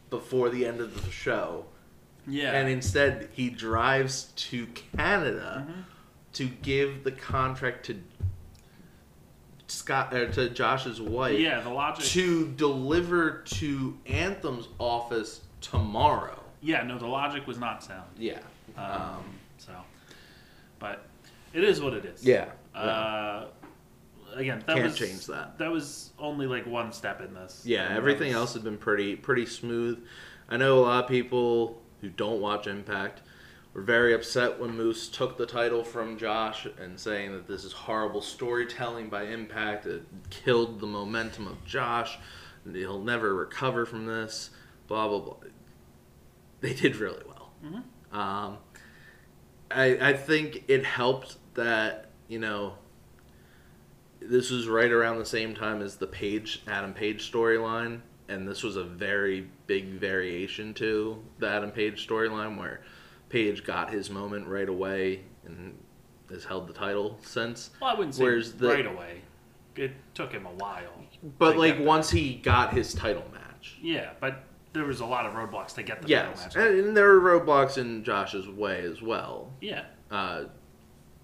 [0.08, 1.66] before the end of the show.
[2.26, 2.52] Yeah.
[2.52, 4.66] And instead he drives to
[4.96, 5.84] Canada Mhm.
[6.34, 8.00] to give the contract to
[9.68, 12.04] Scott or to Josh's wife Yeah, the logic.
[12.06, 16.39] to deliver to Anthem's office tomorrow.
[16.62, 18.11] Yeah, no, the logic was not sound.
[18.18, 18.40] Yeah.
[18.76, 19.24] Um,
[19.58, 19.72] so,
[20.78, 21.06] but
[21.52, 22.24] it is what it is.
[22.24, 22.50] Yeah.
[22.74, 23.46] Uh,
[24.34, 25.58] again, that Can't was, change that.
[25.58, 27.62] That was only like one step in this.
[27.64, 30.04] Yeah, And everything was- else has been pretty pretty smooth.
[30.48, 33.22] I know a lot of people who don't watch Impact
[33.72, 37.72] were very upset when Moose took the title from Josh and saying that this is
[37.72, 39.86] horrible storytelling by Impact.
[39.86, 42.18] It killed the momentum of Josh.
[42.64, 44.50] and He'll never recover from this.
[44.88, 45.36] Blah blah blah.
[46.61, 47.52] They did really well.
[47.64, 48.14] Mhm.
[48.16, 48.58] Um,
[49.70, 52.74] I I think it helped that you know
[54.20, 58.62] this was right around the same time as the Page Adam Page storyline, and this
[58.62, 62.82] was a very big variation to the Adam Page storyline where
[63.30, 65.78] Page got his moment right away and
[66.30, 67.70] has held the title since.
[67.80, 69.22] Well, I wouldn't say Whereas the- right away.
[69.76, 71.06] It took him a while.
[71.38, 73.78] But like once he got his title match.
[73.80, 74.42] Yeah, but
[74.72, 76.68] there was a lot of roadblocks to get the Yes, title match.
[76.70, 79.52] and, and there were roadblocks in Josh's way as well.
[79.60, 80.44] Yeah, Uh,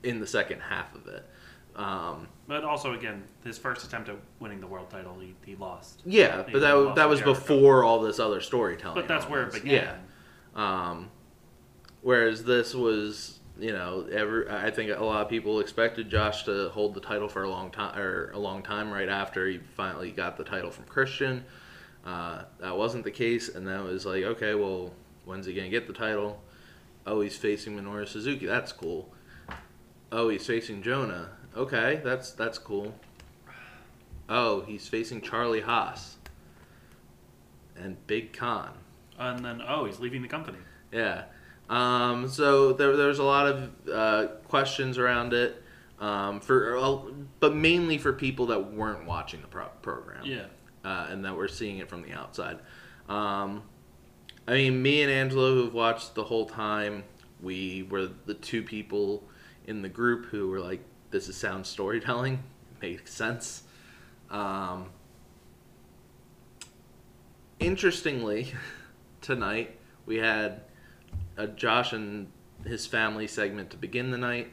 [0.02, 1.24] in the second half of it.
[1.76, 6.02] Um, but also again, his first attempt at winning the world title, he, he lost.
[6.06, 8.94] yeah, He but that was, that was before all this other storytelling.
[8.96, 9.98] But that's where it began.
[10.56, 10.90] Yeah.
[10.90, 11.10] Um,
[12.02, 16.70] whereas this was, you know, every I think a lot of people expected Josh to
[16.70, 20.10] hold the title for a long time or a long time right after he finally
[20.12, 21.44] got the title from Christian.
[22.06, 24.92] Uh, that wasn't the case, and that was like, okay, well,
[25.24, 26.40] when's he gonna get the title?
[27.04, 28.46] Oh, he's facing Minoru Suzuki.
[28.46, 29.12] That's cool.
[30.12, 31.30] Oh, he's facing Jonah.
[31.56, 32.94] Okay, that's that's cool.
[34.28, 36.16] Oh, he's facing Charlie Haas
[37.76, 38.70] and Big Khan.
[39.18, 40.58] And then, oh, he's leaving the company.
[40.92, 41.24] Yeah.
[41.68, 45.62] Um, so there, there's a lot of uh, questions around it,
[46.00, 50.44] um, for well, but mainly for people that weren't watching the pro- program, Yeah.
[50.86, 52.60] Uh, and that we're seeing it from the outside.
[53.08, 53.64] Um,
[54.46, 57.02] I mean, me and Angelo, who've watched the whole time,
[57.42, 59.24] we were the two people
[59.66, 60.80] in the group who were like,
[61.10, 62.44] "This is sound storytelling.
[62.82, 63.64] Makes sense."
[64.30, 64.90] Um,
[67.58, 68.54] interestingly,
[69.20, 69.76] tonight
[70.06, 70.60] we had
[71.36, 72.28] a Josh and
[72.64, 74.52] his family segment to begin the night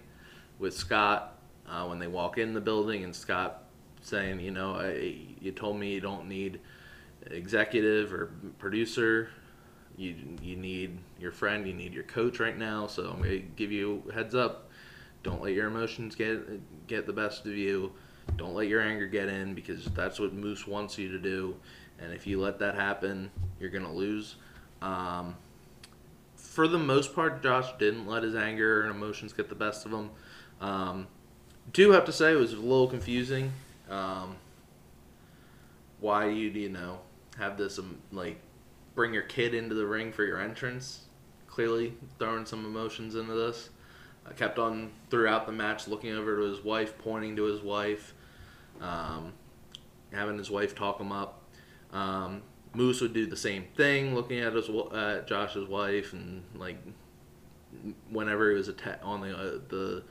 [0.58, 1.38] with Scott
[1.70, 3.63] uh, when they walk in the building and Scott
[4.06, 6.60] saying, you know, I, you told me you don't need
[7.32, 9.30] executive or producer.
[9.98, 11.68] You you need your friend.
[11.68, 12.88] You need your coach right now.
[12.88, 14.70] So I'm gonna give you heads up.
[15.24, 17.92] Don't let your emotions get get the best of you.
[18.38, 21.56] Don't let your anger get in because that's what Moose wants you to do.
[22.00, 24.36] And if you let that happen, you're gonna lose.
[24.82, 25.36] Um,
[26.36, 29.94] for the most part, Josh didn't let his anger and emotions get the best of
[29.94, 30.10] him.
[30.60, 31.08] Um,
[31.72, 33.54] do have to say it was a little confusing.
[33.94, 34.38] Um,
[36.00, 37.00] why you you know
[37.38, 38.40] have this um, like
[38.96, 41.06] bring your kid into the ring for your entrance?
[41.48, 43.70] Clearly throwing some emotions into this.
[44.28, 48.14] I kept on throughout the match looking over to his wife, pointing to his wife,
[48.82, 49.34] um,
[50.12, 51.42] having his wife talk him up.
[51.92, 52.42] Um,
[52.74, 56.78] Moose would do the same thing, looking at his at Josh's wife, and like
[58.10, 60.04] whenever he was atta- on the uh, the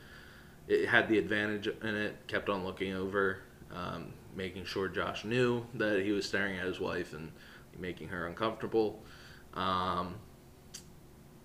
[0.68, 2.16] it had the advantage in it.
[2.28, 3.38] Kept on looking over,
[3.74, 7.32] um, making sure Josh knew that he was staring at his wife and
[7.78, 9.02] making her uncomfortable.
[9.54, 10.16] Um,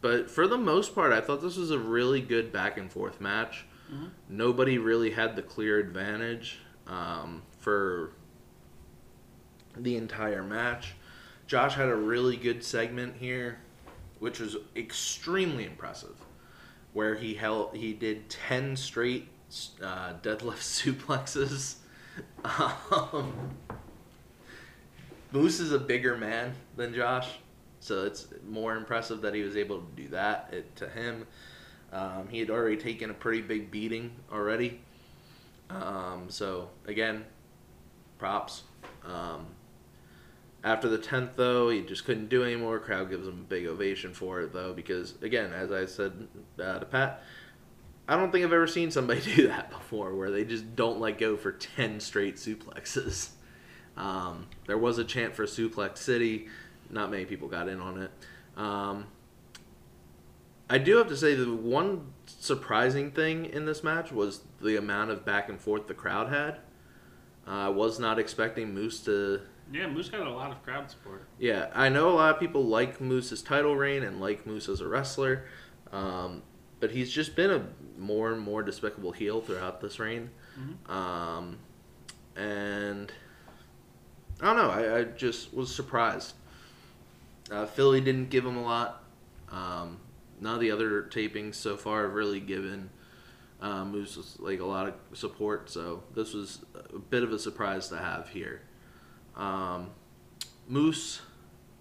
[0.02, 3.20] but for the most part, I thought this was a really good back and forth
[3.20, 3.66] match.
[4.30, 8.12] Nobody really had the clear advantage um, for
[9.76, 10.96] the entire match.
[11.48, 13.60] Josh had a really good segment here,
[14.20, 16.18] which was extremely impressive,
[16.94, 19.30] where he held he did ten straight
[19.82, 20.60] uh, deadlift
[21.08, 21.76] suplexes.
[22.48, 23.34] Um,
[25.32, 27.30] Moose is a bigger man than Josh,
[27.80, 31.28] so it's more impressive that he was able to do that it, to him.
[31.92, 34.80] Um, he had already taken a pretty big beating already.
[35.70, 37.26] Um, so again,
[38.18, 38.64] props.
[39.06, 39.48] Um,
[40.64, 42.80] after the tenth, though, he just couldn't do anymore.
[42.80, 46.28] Crowd gives him a big ovation for it, though, because again, as I said
[46.60, 47.24] uh, to Pat,
[48.08, 51.18] I don't think I've ever seen somebody do that before, where they just don't let
[51.18, 53.30] go for ten straight suplexes.
[53.96, 56.48] Um, there was a chant for Suplex City.
[56.90, 58.12] Not many people got in on it.
[58.56, 59.06] Um,
[60.70, 65.12] I do have to say the one surprising thing in this match was the amount
[65.12, 66.60] of back and forth the crowd had.
[67.48, 69.42] Uh, I was not expecting Moose to
[69.72, 71.24] Yeah, Moose got a lot of crowd support.
[71.40, 74.82] yeah, I know a lot of people like Moose's title reign and like Moose as
[74.82, 75.46] a wrestler,
[75.94, 76.44] um,
[76.82, 77.66] but he's just been a
[77.98, 80.30] more and more despicable heel throughout this reign.
[80.92, 81.58] Um,
[82.36, 83.12] and
[84.42, 84.70] I don't know.
[84.70, 86.34] I, I just was surprised.
[87.52, 89.04] Uh, Philly didn't give him a lot.
[89.52, 90.00] Um,
[90.40, 92.90] none of the other tapings so far have really given
[93.62, 95.70] uh, Moose like a lot of support.
[95.70, 96.60] So this was
[96.94, 98.62] a bit of a surprise to have here.
[99.36, 99.92] Um,
[100.68, 101.22] Moose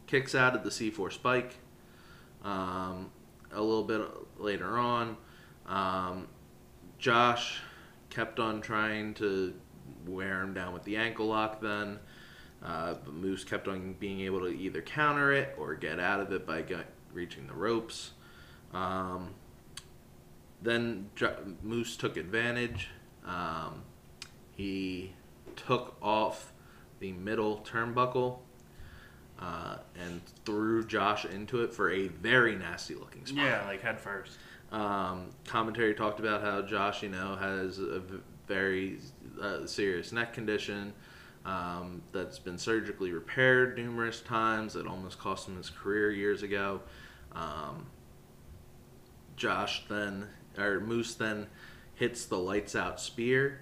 [0.06, 1.56] kicks out at the C4 spike.
[2.44, 3.10] Um,
[3.52, 4.00] a little bit
[4.38, 5.16] later on,
[5.66, 6.28] um,
[6.98, 7.60] Josh
[8.10, 9.54] kept on trying to
[10.06, 11.98] wear him down with the ankle lock then.
[12.64, 16.32] Uh, but Moose kept on being able to either counter it or get out of
[16.32, 18.12] it by get, reaching the ropes.
[18.72, 19.34] Um,
[20.62, 22.88] then Jo- Moose took advantage.
[23.24, 23.82] Um,
[24.56, 25.12] he
[25.54, 26.52] took off
[26.98, 28.38] the middle turnbuckle
[29.38, 33.44] uh, and threw Josh into it for a very nasty looking spot.
[33.44, 34.38] Yeah, like head first.
[34.72, 38.02] Um, commentary talked about how Josh, you know, has a
[38.46, 38.98] very
[39.40, 40.92] uh, serious neck condition
[41.44, 44.74] um, that's been surgically repaired numerous times.
[44.74, 46.80] That almost cost him his career years ago.
[47.32, 47.86] Um,
[49.36, 50.26] Josh then,
[50.58, 51.46] or Moose then
[51.94, 53.60] hits the lights out spear,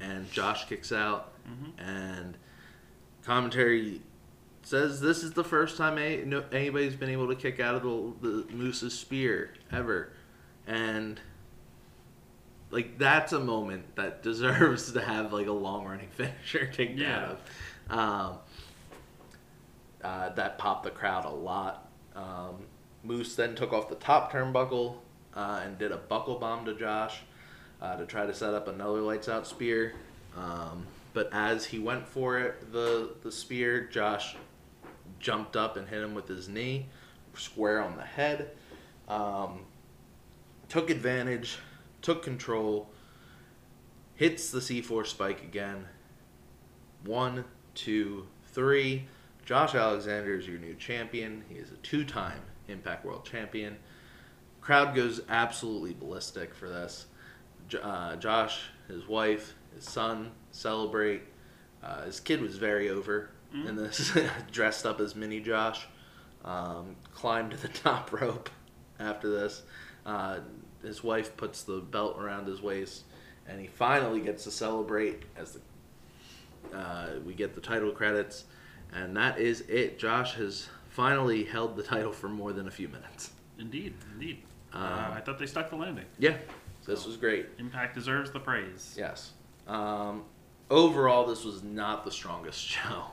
[0.00, 1.32] and Josh kicks out,
[1.78, 2.36] and
[3.24, 4.02] commentary
[4.72, 7.82] says this is the first time a, no, anybody's been able to kick out of
[8.22, 10.10] the, the Moose's spear ever,
[10.66, 11.20] and
[12.70, 17.18] like that's a moment that deserves to have like a long running finisher kicked Yeah.
[17.18, 17.28] out
[17.90, 17.98] of.
[17.98, 18.38] Um,
[20.02, 21.90] uh, that popped the crowd a lot.
[22.16, 22.64] Um,
[23.04, 24.96] Moose then took off the top turnbuckle
[25.36, 27.20] uh, and did a buckle bomb to Josh
[27.82, 29.92] uh, to try to set up another lights out spear.
[30.34, 34.34] Um, but as he went for it, the the spear, Josh
[35.22, 36.86] jumped up and hit him with his knee,
[37.34, 38.50] square on the head.
[39.08, 39.60] Um,
[40.68, 41.58] took advantage,
[42.02, 42.90] took control,
[44.14, 45.86] hits the C4 spike again.
[47.04, 47.44] One,
[47.74, 49.06] two, three.
[49.44, 51.44] Josh Alexander is your new champion.
[51.48, 53.76] He is a two time Impact World Champion.
[54.60, 57.06] Crowd goes absolutely ballistic for this.
[57.82, 61.22] Uh, Josh, his wife, his son celebrate.
[61.82, 64.12] Uh, his kid was very over in this,
[64.52, 65.86] dressed up as mini Josh.
[66.44, 68.50] Um, climbed to the top rope
[68.98, 69.62] after this.
[70.04, 70.40] Uh,
[70.82, 73.04] his wife puts the belt around his waist,
[73.46, 75.60] and he finally gets to celebrate as the
[76.76, 78.44] uh, we get the title credits,
[78.92, 79.98] and that is it.
[79.98, 83.32] Josh has finally held the title for more than a few minutes.
[83.58, 84.42] Indeed, indeed.
[84.72, 86.06] Um, uh, I thought they stuck the landing.
[86.18, 86.36] Yeah,
[86.86, 87.46] this was great.
[87.58, 88.94] Impact deserves the praise.
[88.98, 89.32] Yes.
[89.66, 90.24] Um,
[90.70, 93.06] overall, this was not the strongest show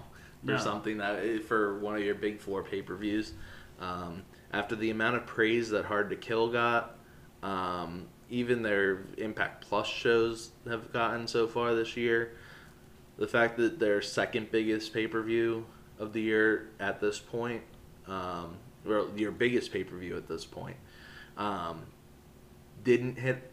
[0.43, 0.57] No.
[0.57, 3.33] something that eh, for one of your big four pay per views.
[3.79, 6.97] Um, after the amount of praise that Hard to Kill got,
[7.43, 12.33] um, even their Impact Plus shows have gotten so far this year.
[13.17, 15.65] The fact that their second biggest pay per view
[15.97, 17.61] of the year at this point,
[18.07, 20.77] um, or your biggest pay per view at this point,
[21.37, 21.81] um,
[22.83, 23.51] didn't hit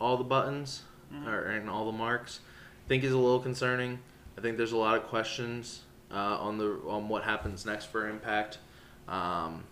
[0.00, 0.82] all the buttons
[1.26, 2.40] or and all the marks,
[2.84, 3.98] I think is a little concerning.
[4.36, 5.82] I think there's a lot of questions
[6.12, 8.58] uh, on the on what happens next for Impact.
[9.08, 9.64] Um,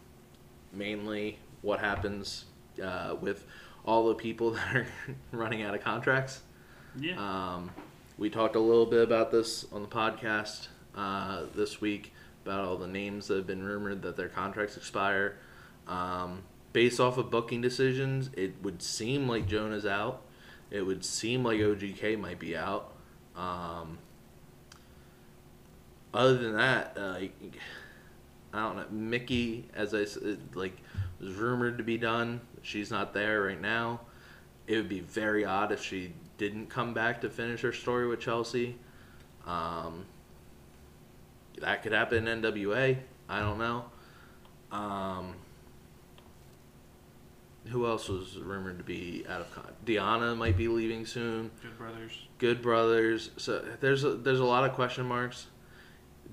[0.72, 2.44] mainly, what happens
[2.82, 3.44] uh, with
[3.84, 4.86] all the people that are
[5.32, 6.40] running out of contracts.
[6.98, 7.16] Yeah.
[7.18, 7.70] Um,
[8.18, 12.12] we talked a little bit about this on the podcast uh, this week
[12.44, 15.36] about all the names that have been rumored that their contracts expire.
[15.86, 20.22] Um, based off of booking decisions, it would seem like Jonah's out.
[20.70, 22.92] It would seem like OGK might be out.
[23.36, 23.98] Um,
[26.16, 27.30] other than that, uh, I
[28.52, 28.86] don't know.
[28.90, 30.76] Mickie, as I said, like
[31.20, 32.40] was rumored to be done.
[32.62, 34.00] She's not there right now.
[34.66, 38.20] It would be very odd if she didn't come back to finish her story with
[38.20, 38.76] Chelsea.
[39.46, 40.04] Um,
[41.60, 42.96] that could happen in NWA.
[43.28, 43.84] I don't know.
[44.72, 45.34] Um,
[47.66, 49.72] who else was rumored to be out of con?
[49.84, 51.50] Deonna might be leaving soon.
[51.62, 52.12] Good brothers.
[52.38, 53.30] Good Brothers.
[53.36, 55.46] So there's a, there's a lot of question marks.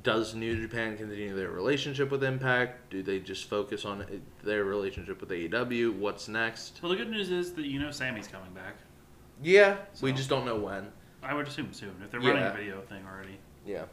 [0.03, 2.89] Does New Japan continue their relationship with Impact?
[2.91, 4.05] Do they just focus on
[4.43, 5.95] their relationship with AEW?
[5.97, 6.79] What's next?
[6.83, 8.75] Well, the good news is that you know Sami's coming back.
[9.41, 10.89] Yeah, we just don't know when.
[11.21, 12.51] I would assume soon if they're running Yeah.
[12.53, 13.37] a video thing already.
[13.65, 13.85] Yeah.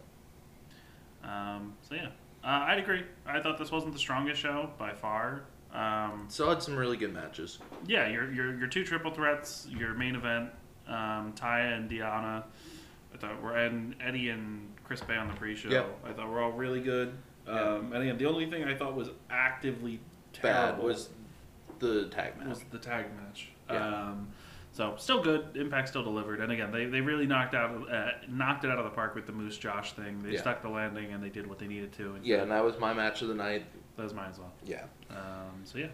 [1.22, 2.08] Um, so yeah,
[2.42, 3.04] uh, I'd agree.
[3.24, 5.42] I thought this wasn't the strongest show by far.
[5.72, 7.60] Um, So had some really good matches.
[7.86, 10.50] yeah, your your your two triple threats, your main event,
[10.88, 12.42] um, Taya and Deonna.
[13.14, 15.68] I thought were and Eddie and Chris Bey on the pre-show.
[15.68, 15.98] Yep.
[16.04, 17.12] I thought we were all really good.
[17.46, 20.00] Um, and again, the only thing I thought was actively
[20.42, 21.10] Bad was
[21.78, 22.48] the tag match.
[22.48, 23.50] was the tag match.
[23.70, 23.86] Yeah.
[23.86, 24.28] Um,
[24.72, 25.56] So still good.
[25.56, 28.84] Impact still delivered, and again, they, they really knocked out uh, knocked it out of
[28.84, 30.20] the park with the Moose Josh thing.
[30.24, 30.40] They Yeah.
[30.40, 32.14] stuck the landing and they did what they needed to.
[32.16, 33.66] And Yeah, and that was my match of the night.
[33.96, 34.52] that was mine as well.
[34.66, 34.86] Yeah.
[35.10, 35.86] Um, so yeah,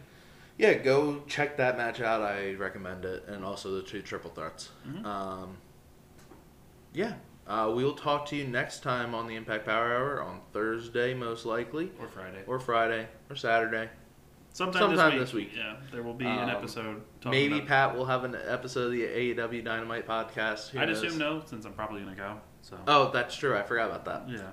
[0.56, 2.22] Yeah, go check that match out.
[2.22, 4.70] I recommend it, and also the two triple threats.
[4.88, 5.04] Mhm.
[5.04, 5.58] Um,
[6.94, 7.12] yeah,
[7.48, 11.44] uh, we'll talk to you next time on the Impact Power Hour on Thursday, most
[11.46, 13.88] likely, or Friday, or Friday, or Saturday.
[14.52, 15.48] sometime, sometime this, this week.
[15.50, 15.56] week.
[15.58, 17.02] Yeah, there will be an Um, episode.
[17.20, 20.70] Talking Maybe about, Pat will have an episode of the AEW Dynamite podcast.
[20.70, 21.02] Who I'd knows?
[21.02, 22.40] assume no, since I'm probably gonna go.
[22.62, 23.56] So Oh, that's true.
[23.56, 24.28] I forgot about that.
[24.28, 24.50] yeah,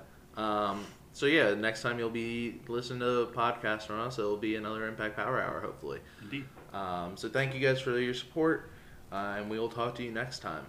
[0.70, 4.54] Um, so yeah, next time you'll be listening to a podcast from us, it'll be
[4.56, 6.00] another Impact Power Hour, hopefully.
[6.22, 6.44] indeed.
[6.72, 8.70] Um, so thank you guys for your support,
[9.12, 10.64] uh, and we will talk to you next time.